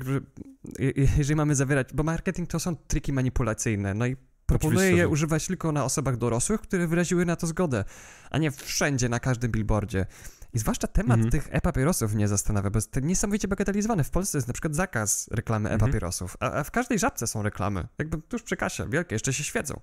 jeżeli 1.08 1.36
mamy 1.36 1.56
zawierać, 1.56 1.94
bo 1.94 2.04
marketing 2.04 2.50
to 2.50 2.60
są 2.60 2.76
triki 2.76 3.14
manipulacyjne, 3.14 3.94
no 3.94 4.06
i 4.06 4.16
proponuję 4.46 4.92
je 4.92 4.98
że... 4.98 5.08
używać 5.08 5.48
tylko 5.48 5.72
na 5.72 5.86
osobach 5.86 6.18
dorosłych, 6.18 6.62
które 6.62 6.88
wyraziły 6.88 7.26
na 7.26 7.36
to 7.36 7.48
zgodę, 7.48 7.84
a 8.32 8.38
nie 8.38 8.52
wszędzie, 8.52 9.10
na 9.10 9.20
każdym 9.20 9.52
billboardzie. 9.52 10.06
I 10.54 10.60
zwłaszcza 10.60 10.88
temat 10.88 11.20
-hmm. 11.20 11.32
tych 11.32 11.48
e-papierosów 11.52 12.14
mnie 12.14 12.28
zastanawia, 12.28 12.70
bo 12.70 12.78
jest 12.78 13.02
niesamowicie 13.02 13.48
bagatelizowany. 13.48 14.04
W 14.04 14.10
Polsce 14.10 14.38
jest 14.38 14.48
na 14.48 14.54
przykład 14.54 14.76
zakaz 14.76 15.30
reklamy 15.32 15.70
-hmm. 15.70 15.76
e-papierosów, 15.76 16.38
a, 16.40 16.52
a, 16.52 16.64
w 16.64 16.72
każdej 16.72 17.00
żabce 17.00 17.28
są 17.28 17.44
reklamy. 17.44 17.88
Jakby 17.98 18.22
tuż 18.22 18.44
przy 18.44 18.58
kasie, 18.58 18.90
wielkie, 18.90 19.16
jeszcze 19.16 19.34
się 19.34 19.44
świecą. 19.44 19.80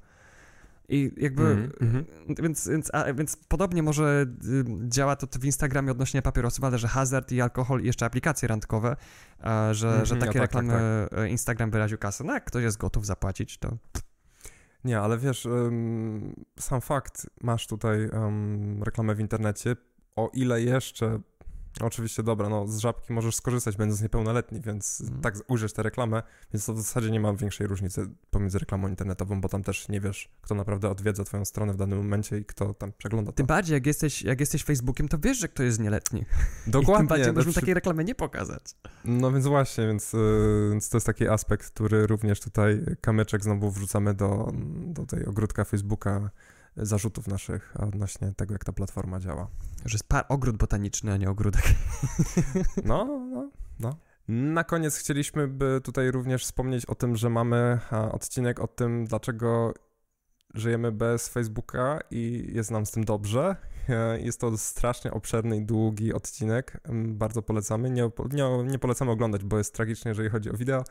I 0.91 1.13
jakby, 1.17 1.43
mm 1.81 2.05
więc, 2.43 2.69
więc, 2.69 2.95
a, 2.95 3.13
więc 3.13 3.37
podobnie 3.37 3.83
może 3.83 4.27
y, 4.45 4.65
działa 4.89 5.17
to 5.17 5.39
w 5.41 5.45
Instagramie 5.45 5.91
odnośnie 5.91 6.23
papierosów, 6.23 6.65
ale 6.65 6.79
że 6.79 6.89
hazard 6.89 7.33
i 7.33 7.41
alkohol 7.41 7.83
i 7.83 7.87
jeszcze 7.87 8.07
aplikacje 8.07 8.49
randkowe, 8.49 8.97
a, 9.39 9.75
że, 9.75 9.89
mm 9.89 10.07
że 10.07 10.17
takie 10.17 10.27
no 10.27 10.33
tak, 10.33 10.43
reklamy 10.43 11.07
tak, 11.11 11.19
tak. 11.19 11.31
Instagram 11.31 11.71
wyraził 11.71 11.99
kasę. 11.99 12.25
No 12.25 12.33
jak 12.33 12.45
ktoś 12.45 12.63
jest 12.63 12.79
gotów 12.79 13.07
zapłacić, 13.07 13.59
to... 13.59 13.77
Nie, 14.85 15.01
ale 15.01 15.19
wiesz, 15.19 15.49
sam 16.59 16.81
fakt, 16.81 17.31
masz 17.43 17.67
tutaj 17.67 18.09
um, 18.09 18.83
reklamę 18.83 19.15
w 19.15 19.21
internecie, 19.21 19.77
o 20.17 20.31
ile 20.35 20.63
jeszcze 20.63 21.21
Oczywiście, 21.83 22.23
dobra, 22.23 22.49
no 22.49 22.67
z 22.67 22.79
żabki 22.79 23.13
możesz 23.13 23.37
skorzystać, 23.37 23.77
będąc 23.77 24.03
niepełnoletni, 24.03 24.61
więc 24.61 25.01
mm. 25.01 25.21
tak 25.21 25.35
ujrzysz 25.49 25.73
tę 25.73 25.83
reklamę, 25.83 26.23
więc 26.55 26.67
to 26.67 26.75
w 26.75 26.77
zasadzie 26.77 27.11
nie 27.11 27.21
ma 27.21 27.35
większej 27.35 27.67
różnicy 27.67 28.07
pomiędzy 28.31 28.59
reklamą 28.59 28.89
internetową, 28.89 29.41
bo 29.41 29.49
tam 29.49 29.63
też 29.63 29.89
nie 29.89 30.01
wiesz, 30.01 30.31
kto 30.41 30.55
naprawdę 30.55 30.91
odwiedza 30.91 31.25
twoją 31.25 31.45
stronę 31.45 31.73
w 31.73 31.77
danym 31.77 31.99
momencie 31.99 32.39
i 32.39 32.45
kto 32.45 32.75
tam 32.75 32.93
przegląda 32.93 33.33
to. 33.33 33.37
Tym 33.37 33.47
bardziej, 33.47 33.75
jak 33.75 33.87
jesteś, 33.87 34.23
jak 34.23 34.41
jesteś 34.41 34.65
Facebookiem, 34.65 35.09
to 35.09 35.19
wiesz, 35.19 35.39
że 35.39 35.49
kto 35.49 35.63
jest 35.63 35.81
nieletni. 35.81 36.25
Dokładnie. 36.67 36.95
I 36.95 36.99
tym 36.99 37.07
bardziej 37.07 37.33
możemy 37.33 37.55
takiej 37.55 37.75
reklamy 37.75 38.05
nie 38.05 38.15
pokazać. 38.15 38.63
No 39.05 39.33
więc 39.33 39.47
właśnie, 39.47 39.87
więc, 39.87 40.13
yy, 40.13 40.69
więc 40.71 40.89
to 40.89 40.97
jest 40.97 41.07
taki 41.07 41.29
aspekt, 41.29 41.71
który 41.71 42.07
również 42.07 42.41
tutaj 42.41 42.81
kamyczek 43.01 43.45
znowu 43.45 43.71
wrzucamy 43.71 44.15
do, 44.15 44.53
do 44.87 45.07
tej 45.07 45.27
ogródka 45.27 45.65
Facebooka, 45.65 46.31
zarzutów 46.77 47.29
naszych 47.29 47.75
odnośnie 47.79 48.33
tego, 48.37 48.55
jak 48.55 48.65
ta 48.65 48.73
platforma 48.73 49.21
działa. 49.21 49.49
Że 49.85 49.95
jest 49.95 50.09
par 50.09 50.25
ogród 50.29 50.57
botaniczny, 50.57 51.13
a 51.13 51.17
nie 51.17 51.31
ogródek. 51.31 51.65
No, 52.85 53.05
no, 53.05 53.51
no. 53.81 53.97
Na 54.29 54.65
koniec 54.65 54.97
chcieliśmy 54.97 55.49
by 55.49 55.81
tutaj 55.85 56.11
również 56.11 56.45
wspomnieć 56.45 56.87
o 56.87 56.95
tym, 56.95 57.17
że 57.17 57.31
mamy 57.31 57.79
odcinek 58.13 58.61
o 58.61 58.67
tym, 58.67 59.05
dlaczego 59.05 59.75
żyjemy 60.55 60.93
bez 60.93 61.29
Facebooka 61.29 62.01
i 62.11 62.51
jest 62.53 62.71
nam 62.71 62.87
z 62.87 62.91
tym 62.91 63.05
dobrze. 63.05 63.57
E, 63.89 64.21
jest 64.21 64.41
to 64.41 64.59
strasznie 64.59 65.11
obszerny 65.11 65.57
i 65.57 65.63
długi 65.63 66.13
odcinek. 66.13 66.81
Bardzo 66.93 67.43
polecamy. 67.43 67.91
Nie, 67.91 68.11
nie, 68.33 68.65
nie 68.65 68.79
polecamy 68.79 69.11
oglądać, 69.11 69.45
bo 69.45 69.59
jest 69.59 69.75
tragicznie, 69.75 70.09
jeżeli 70.09 70.29
chodzi 70.29 70.51
o 70.51 70.57
wideo, 70.57 70.85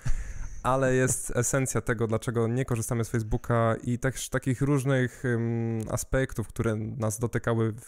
ale 0.64 0.96
jest 0.96 1.36
esencja 1.36 1.82
tego, 1.82 2.08
dlaczego 2.08 2.48
nie 2.48 2.66
korzystamy 2.66 3.06
z 3.06 3.10
Facebooka 3.10 3.76
i 3.84 4.00
też 4.00 4.30
takich 4.30 4.62
różnych 4.62 5.24
um, 5.26 5.80
aspektów, 5.92 6.48
które 6.48 6.76
nas 6.76 7.20
dotykały 7.20 7.72
w, 7.72 7.88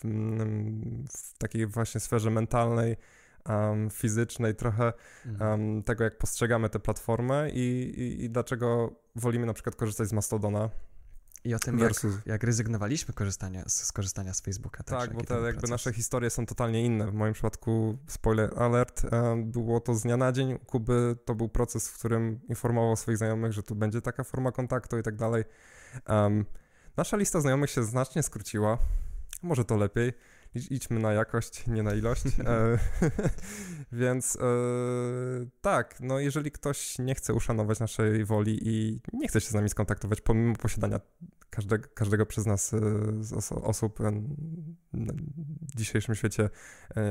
w 1.09 1.37
takiej 1.37 1.67
właśnie 1.67 1.99
sferze 1.99 2.31
mentalnej, 2.31 2.97
um, 3.49 3.89
fizycznej, 3.89 4.55
trochę 4.55 4.93
um, 5.39 5.83
tego, 5.83 6.03
jak 6.03 6.17
postrzegamy 6.17 6.69
tę 6.69 6.79
platformę 6.79 7.49
i, 7.49 7.93
i, 7.97 8.23
i 8.23 8.29
dlaczego 8.29 8.91
wolimy 9.15 9.45
na 9.45 9.53
przykład 9.53 9.75
korzystać 9.75 10.07
z 10.07 10.13
Mastodona 10.13 10.69
i 11.43 11.53
o 11.53 11.59
tym, 11.59 11.77
versus... 11.77 12.15
jak, 12.15 12.25
jak 12.25 12.43
rezygnowaliśmy 12.43 13.13
korzystania, 13.13 13.63
z, 13.67 13.83
z 13.83 13.91
korzystania 13.91 14.33
z 14.33 14.41
Facebooka. 14.41 14.83
Też, 14.83 14.99
tak, 14.99 15.13
bo 15.13 15.23
te 15.23 15.33
jakby 15.33 15.51
proces. 15.51 15.69
nasze 15.69 15.93
historie 15.93 16.29
są 16.29 16.45
totalnie 16.45 16.85
inne. 16.85 17.07
W 17.07 17.13
moim 17.13 17.33
przypadku, 17.33 17.97
spoiler 18.07 18.53
alert, 18.57 19.05
e, 19.05 19.43
było 19.45 19.79
to 19.79 19.95
z 19.95 20.01
dnia 20.01 20.17
na 20.17 20.31
dzień. 20.31 20.53
U 20.53 20.59
Kuby 20.59 21.15
to 21.25 21.35
był 21.35 21.49
proces, 21.49 21.89
w 21.89 21.99
którym 21.99 22.39
informował 22.49 22.95
swoich 22.95 23.17
znajomych, 23.17 23.53
że 23.53 23.63
tu 23.63 23.75
będzie 23.75 24.01
taka 24.01 24.23
forma 24.23 24.51
kontaktu 24.51 24.97
i 24.97 25.03
tak 25.03 25.15
dalej. 25.15 25.43
Um, 26.09 26.45
nasza 26.97 27.17
lista 27.17 27.41
znajomych 27.41 27.69
się 27.69 27.83
znacznie 27.83 28.23
skróciła. 28.23 28.77
Może 29.43 29.65
to 29.65 29.77
lepiej 29.77 30.13
idźmy 30.55 30.99
na 30.99 31.13
jakość, 31.13 31.67
nie 31.67 31.83
na 31.83 31.93
ilość. 31.93 32.23
E, 32.45 32.77
więc 34.01 34.35
e, 34.35 34.41
tak, 35.61 35.95
no 35.99 36.19
jeżeli 36.19 36.51
ktoś 36.51 36.99
nie 36.99 37.15
chce 37.15 37.33
uszanować 37.33 37.79
naszej 37.79 38.25
woli 38.25 38.59
i 38.63 39.01
nie 39.13 39.27
chce 39.27 39.41
się 39.41 39.49
z 39.49 39.53
nami 39.53 39.69
skontaktować, 39.69 40.21
pomimo 40.21 40.55
posiadania 40.55 40.99
każdego, 41.49 41.89
każdego 41.93 42.25
przez 42.25 42.45
nas 42.45 42.73
e, 42.73 42.77
osób 43.61 43.99
w 45.63 45.75
dzisiejszym 45.75 46.15
świecie 46.15 46.49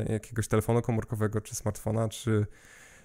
jakiegoś 0.09 0.49
telefonu 0.49 0.83
komórkowego, 0.83 1.41
czy 1.41 1.55
smartfona, 1.55 2.09
czy 2.09 2.47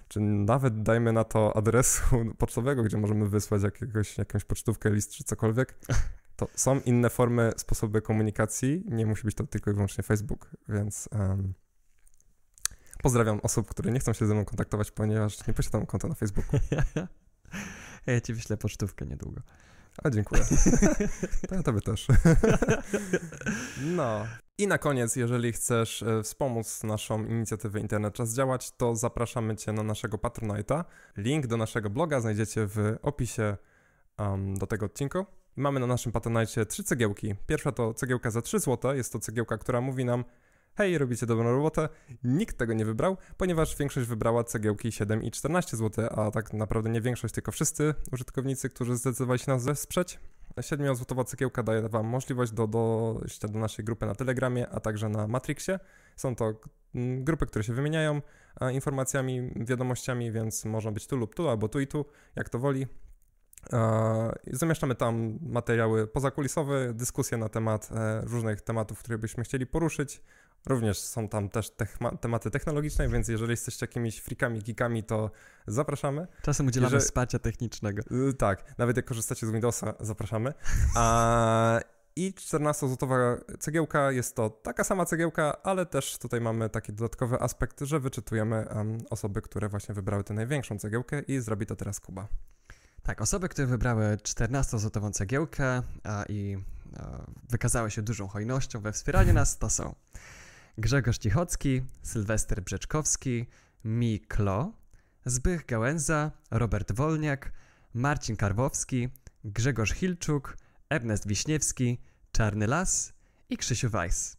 czy 0.08 0.20
nawet 0.20 0.82
dajmy 0.82 1.12
na 1.12 1.24
to 1.24 1.56
adresu 1.56 2.02
pocztowego, 2.38 2.82
gdzie 2.82 2.98
możemy 2.98 3.28
wysłać 3.28 3.62
jakiegoś, 3.62 4.18
jakąś 4.18 4.44
pocztówkę, 4.44 4.90
list 4.90 5.12
czy 5.12 5.24
cokolwiek, 5.24 5.74
to 6.36 6.48
są 6.54 6.80
inne 6.80 7.10
formy, 7.10 7.52
sposoby 7.56 8.02
komunikacji, 8.02 8.84
nie 8.86 9.06
musi 9.06 9.24
być 9.24 9.34
to 9.34 9.46
tylko 9.46 9.70
i 9.70 9.74
wyłącznie 9.74 10.04
Facebook, 10.04 10.50
więc 10.68 11.08
um, 11.12 11.54
pozdrawiam 13.02 13.40
osób, 13.42 13.68
które 13.68 13.90
nie 13.90 14.00
chcą 14.00 14.12
się 14.12 14.26
ze 14.26 14.34
mną 14.34 14.44
kontaktować, 14.44 14.90
ponieważ 14.90 15.46
nie 15.46 15.54
posiadam 15.54 15.86
konta 15.86 16.08
na 16.08 16.14
Facebooku. 16.14 16.60
ja 18.06 18.20
ci 18.20 18.34
wyślę 18.34 18.56
pocztówkę 18.56 19.06
niedługo. 19.06 19.40
A 20.04 20.10
dziękuję. 20.10 20.44
to 21.48 21.54
ja 21.54 21.62
tobie 21.62 21.80
też. 21.80 22.06
no. 23.96 24.26
I 24.58 24.66
na 24.66 24.78
koniec, 24.78 25.16
jeżeli 25.16 25.52
chcesz 25.52 26.02
e, 26.02 26.22
wspomóc 26.22 26.82
naszą 26.84 27.24
inicjatywę 27.24 27.80
Internet 27.80 28.14
Czas 28.14 28.34
Działać, 28.34 28.70
to 28.70 28.96
zapraszamy 28.96 29.56
Cię 29.56 29.72
na 29.72 29.82
naszego 29.82 30.16
Patronite'a. 30.16 30.84
Link 31.16 31.46
do 31.46 31.56
naszego 31.56 31.90
bloga 31.90 32.20
znajdziecie 32.20 32.66
w 32.66 32.96
opisie 33.02 33.56
um, 34.18 34.58
do 34.58 34.66
tego 34.66 34.86
odcinku. 34.86 35.26
Mamy 35.56 35.80
na 35.80 35.86
naszym 35.86 36.12
Patronite 36.12 36.66
trzy 36.66 36.84
cegiełki. 36.84 37.34
Pierwsza 37.46 37.72
to 37.72 37.94
cegiełka 37.94 38.30
za 38.30 38.42
3 38.42 38.60
zł. 38.60 38.94
Jest 38.94 39.12
to 39.12 39.18
cegiełka, 39.18 39.58
która 39.58 39.80
mówi 39.80 40.04
nam 40.04 40.24
hej, 40.74 40.98
robicie 40.98 41.26
dobrą 41.26 41.52
robotę. 41.52 41.88
Nikt 42.24 42.58
tego 42.58 42.72
nie 42.72 42.84
wybrał, 42.84 43.16
ponieważ 43.36 43.76
większość 43.76 44.08
wybrała 44.08 44.44
cegiełki 44.44 44.92
7 44.92 45.22
i 45.22 45.30
14 45.30 45.76
zł, 45.76 46.08
a 46.10 46.30
tak 46.30 46.52
naprawdę 46.52 46.90
nie 46.90 47.00
większość, 47.00 47.34
tylko 47.34 47.52
wszyscy 47.52 47.94
użytkownicy, 48.12 48.70
którzy 48.70 48.96
zdecydowali 48.96 49.38
się 49.38 49.52
nas 49.52 49.64
wesprzeć. 49.64 50.18
7-złotowa 50.56 51.24
cegiełka 51.24 51.62
daje 51.62 51.88
Wam 51.88 52.06
możliwość 52.06 52.52
do 52.52 52.66
dojścia 52.66 53.48
do 53.48 53.58
naszej 53.58 53.84
grupy 53.84 54.06
na 54.06 54.14
Telegramie, 54.14 54.68
a 54.68 54.80
także 54.80 55.08
na 55.08 55.28
Matrixie. 55.28 55.78
Są 56.16 56.36
to 56.36 56.52
mm, 56.94 57.24
grupy, 57.24 57.46
które 57.46 57.64
się 57.64 57.72
wymieniają 57.72 58.22
informacjami, 58.72 59.50
wiadomościami, 59.56 60.32
więc 60.32 60.64
można 60.64 60.92
być 60.92 61.06
tu 61.06 61.16
lub 61.16 61.34
tu, 61.34 61.48
albo 61.48 61.68
tu 61.68 61.80
i 61.80 61.86
tu, 61.86 62.04
jak 62.36 62.48
to 62.48 62.58
woli. 62.58 62.86
Zamieszczamy 64.52 64.94
tam 64.94 65.38
materiały 65.42 66.06
pozakulisowe, 66.06 66.94
dyskusje 66.94 67.38
na 67.38 67.48
temat 67.48 67.88
e, 67.92 68.20
różnych 68.20 68.60
tematów, 68.60 68.98
które 68.98 69.18
byśmy 69.18 69.44
chcieli 69.44 69.66
poruszyć. 69.66 70.22
Również 70.66 71.00
są 71.00 71.28
tam 71.28 71.48
też 71.48 71.70
tematy 72.20 72.50
technologiczne, 72.50 73.08
więc 73.08 73.28
jeżeli 73.28 73.50
jesteście 73.50 73.86
jakimiś 73.86 74.18
frikami, 74.18 74.62
geekami, 74.62 75.04
to 75.04 75.30
zapraszamy. 75.66 76.26
Czasem 76.42 76.66
udzielamy 76.66 76.94
jeżeli... 76.94 77.08
wsparcia 77.08 77.38
technicznego. 77.38 78.02
Y, 78.28 78.34
tak, 78.34 78.78
nawet 78.78 78.96
jak 78.96 79.06
korzystacie 79.06 79.46
z 79.46 79.50
Windowsa, 79.50 79.94
zapraszamy. 80.00 80.54
A... 80.94 81.80
I 82.18 82.32
14-złotowa 82.32 83.38
cegiełka 83.58 84.12
jest 84.12 84.36
to 84.36 84.50
taka 84.50 84.84
sama 84.84 85.04
cegiełka, 85.04 85.62
ale 85.62 85.86
też 85.86 86.18
tutaj 86.18 86.40
mamy 86.40 86.70
taki 86.70 86.92
dodatkowy 86.92 87.40
aspekt, 87.40 87.80
że 87.80 88.00
wyczytujemy 88.00 88.66
um, 88.74 88.98
osoby, 89.10 89.42
które 89.42 89.68
właśnie 89.68 89.94
wybrały 89.94 90.24
tę 90.24 90.34
największą 90.34 90.78
cegiełkę 90.78 91.20
i 91.20 91.40
zrobi 91.40 91.66
to 91.66 91.76
teraz 91.76 92.00
Kuba. 92.00 92.28
Tak, 93.06 93.20
osoby, 93.20 93.48
które 93.48 93.66
wybrały 93.66 94.16
14-złotową 94.22 95.10
cegiełkę 95.12 95.82
a, 96.04 96.24
i 96.28 96.58
a, 96.96 97.26
wykazały 97.48 97.90
się 97.90 98.02
dużą 98.02 98.28
hojnością 98.28 98.80
we 98.80 98.92
wspieraniu 98.92 99.32
nas, 99.32 99.58
to 99.58 99.70
są 99.70 99.94
Grzegorz 100.78 101.18
Cichocki, 101.18 101.82
Sylwester 102.02 102.62
Brzeczkowski, 102.62 103.46
Miklo, 103.84 104.72
Zbych 105.24 105.66
Gałęza, 105.66 106.30
Robert 106.50 106.92
Wolniak, 106.92 107.52
Marcin 107.94 108.36
Karwowski, 108.36 109.08
Grzegorz 109.44 109.92
Hilczuk, 109.92 110.56
Ernest 110.90 111.28
Wiśniewski, 111.28 111.98
Czarny 112.32 112.66
Las 112.66 113.12
i 113.50 113.56
Krzysiu 113.56 113.90
Weiss. 113.90 114.36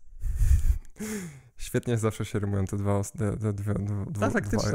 Świetnie 1.58 1.98
zawsze 1.98 2.26
się 2.26 2.40
rymują 2.40 2.66
te 2.66 2.78
dwa, 2.78 2.98
os- 2.98 3.12
te, 3.12 3.38
te 3.38 3.54
dwie, 3.54 3.74
dwa, 3.74 4.26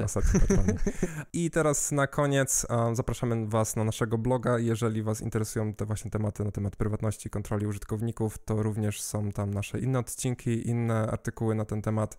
ostatnie 0.05 0.41
patrony. 0.41 0.75
I 1.33 1.51
teraz 1.51 1.93
na 1.93 2.07
koniec 2.07 2.67
um, 2.71 2.97
zapraszamy 2.97 3.47
Was 3.47 3.77
na 3.77 3.85
naszego 3.85 4.19
bloga. 4.19 4.59
Jeżeli 4.59 5.03
Was 5.03 5.21
interesują 5.21 5.75
te 5.75 5.87
właśnie 5.87 6.11
tematy 6.11 6.45
na 6.45 6.51
temat 6.51 6.77
prywatności, 6.77 7.31
kontroli 7.31 7.67
użytkowników, 7.67 8.39
to 8.39 8.63
również 8.63 9.03
są 9.03 9.33
tam 9.33 9.55
nasze 9.55 9.79
inne 9.79 9.99
odcinki, 9.99 10.69
inne 10.69 11.07
artykuły 11.11 11.55
na 11.55 11.65
ten 11.65 11.83
temat. 11.83 12.19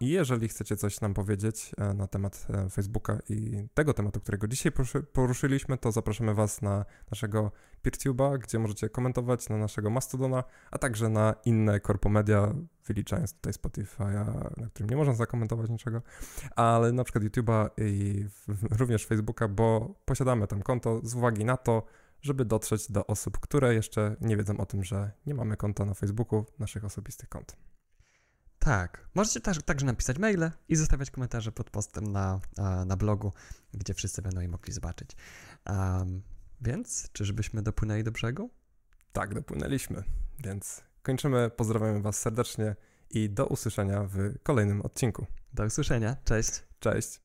I 0.00 0.08
jeżeli 0.08 0.48
chcecie 0.48 0.76
coś 0.76 1.00
nam 1.00 1.14
powiedzieć 1.14 1.72
e, 1.78 1.94
na 1.94 2.06
temat 2.06 2.46
e, 2.50 2.70
Facebooka 2.70 3.18
i 3.28 3.68
tego 3.74 3.94
tematu, 3.94 4.20
którego 4.20 4.48
dzisiaj 4.48 4.72
poruszy- 4.72 5.02
poruszyliśmy, 5.02 5.78
to 5.78 5.92
zapraszamy 5.92 6.34
Was 6.34 6.62
na 6.62 6.84
naszego 7.10 7.52
PeerTube'a, 7.84 8.38
gdzie 8.38 8.58
możecie 8.58 8.88
komentować, 8.88 9.48
na 9.48 9.56
naszego 9.56 9.90
Mastodona, 9.90 10.44
a 10.70 10.78
także 10.78 11.08
na 11.08 11.34
inne 11.44 11.80
korpomedia, 11.80 12.54
wyliczając 12.86 13.34
tutaj 13.34 13.52
Spotify'a, 13.52 14.24
na 14.60 14.66
którym 14.66 14.90
nie 14.90 14.96
można 14.96 15.14
zakomentować 15.14 15.70
niczego, 15.70 16.02
ale 16.56 16.92
na 16.92 17.04
przykład 17.04 17.24
YouTube'a 17.24 17.70
i 17.76 18.24
również 18.70 19.06
Facebooka, 19.06 19.48
bo 19.48 19.94
posiadamy 20.04 20.46
tam 20.46 20.62
konto 20.62 21.00
z 21.02 21.14
uwagi 21.14 21.44
na 21.44 21.56
to, 21.56 21.82
żeby 22.22 22.44
dotrzeć 22.44 22.92
do 22.92 23.06
osób, 23.06 23.38
które 23.38 23.74
jeszcze 23.74 24.16
nie 24.20 24.36
wiedzą 24.36 24.56
o 24.56 24.66
tym, 24.66 24.84
że 24.84 25.10
nie 25.26 25.34
mamy 25.34 25.56
konta 25.56 25.84
na 25.84 25.94
Facebooku, 25.94 26.44
naszych 26.58 26.84
osobistych 26.84 27.28
kont. 27.28 27.56
Tak. 28.58 29.08
Możecie 29.14 29.40
też, 29.40 29.58
także 29.62 29.86
napisać 29.86 30.18
maile 30.18 30.50
i 30.68 30.76
zostawiać 30.76 31.10
komentarze 31.10 31.52
pod 31.52 31.70
postem 31.70 32.12
na, 32.12 32.40
na 32.86 32.96
blogu, 32.96 33.32
gdzie 33.74 33.94
wszyscy 33.94 34.22
będą 34.22 34.40
je 34.40 34.48
mogli 34.48 34.72
zobaczyć. 34.72 35.10
Um, 35.66 36.22
więc, 36.60 37.08
czyżbyśmy 37.12 37.62
dopłynęli 37.62 38.04
do 38.04 38.12
brzegu? 38.12 38.50
Tak, 39.12 39.34
dopłynęliśmy, 39.34 40.02
więc 40.44 40.82
kończymy. 41.02 41.50
Pozdrawiamy 41.50 42.02
Was 42.02 42.20
serdecznie 42.20 42.76
i 43.10 43.30
do 43.30 43.46
usłyszenia 43.46 44.04
w 44.04 44.42
kolejnym 44.42 44.82
odcinku. 44.82 45.26
Do 45.54 45.64
usłyszenia. 45.64 46.16
Cześć. 46.24 46.50
Cześć. 46.80 47.20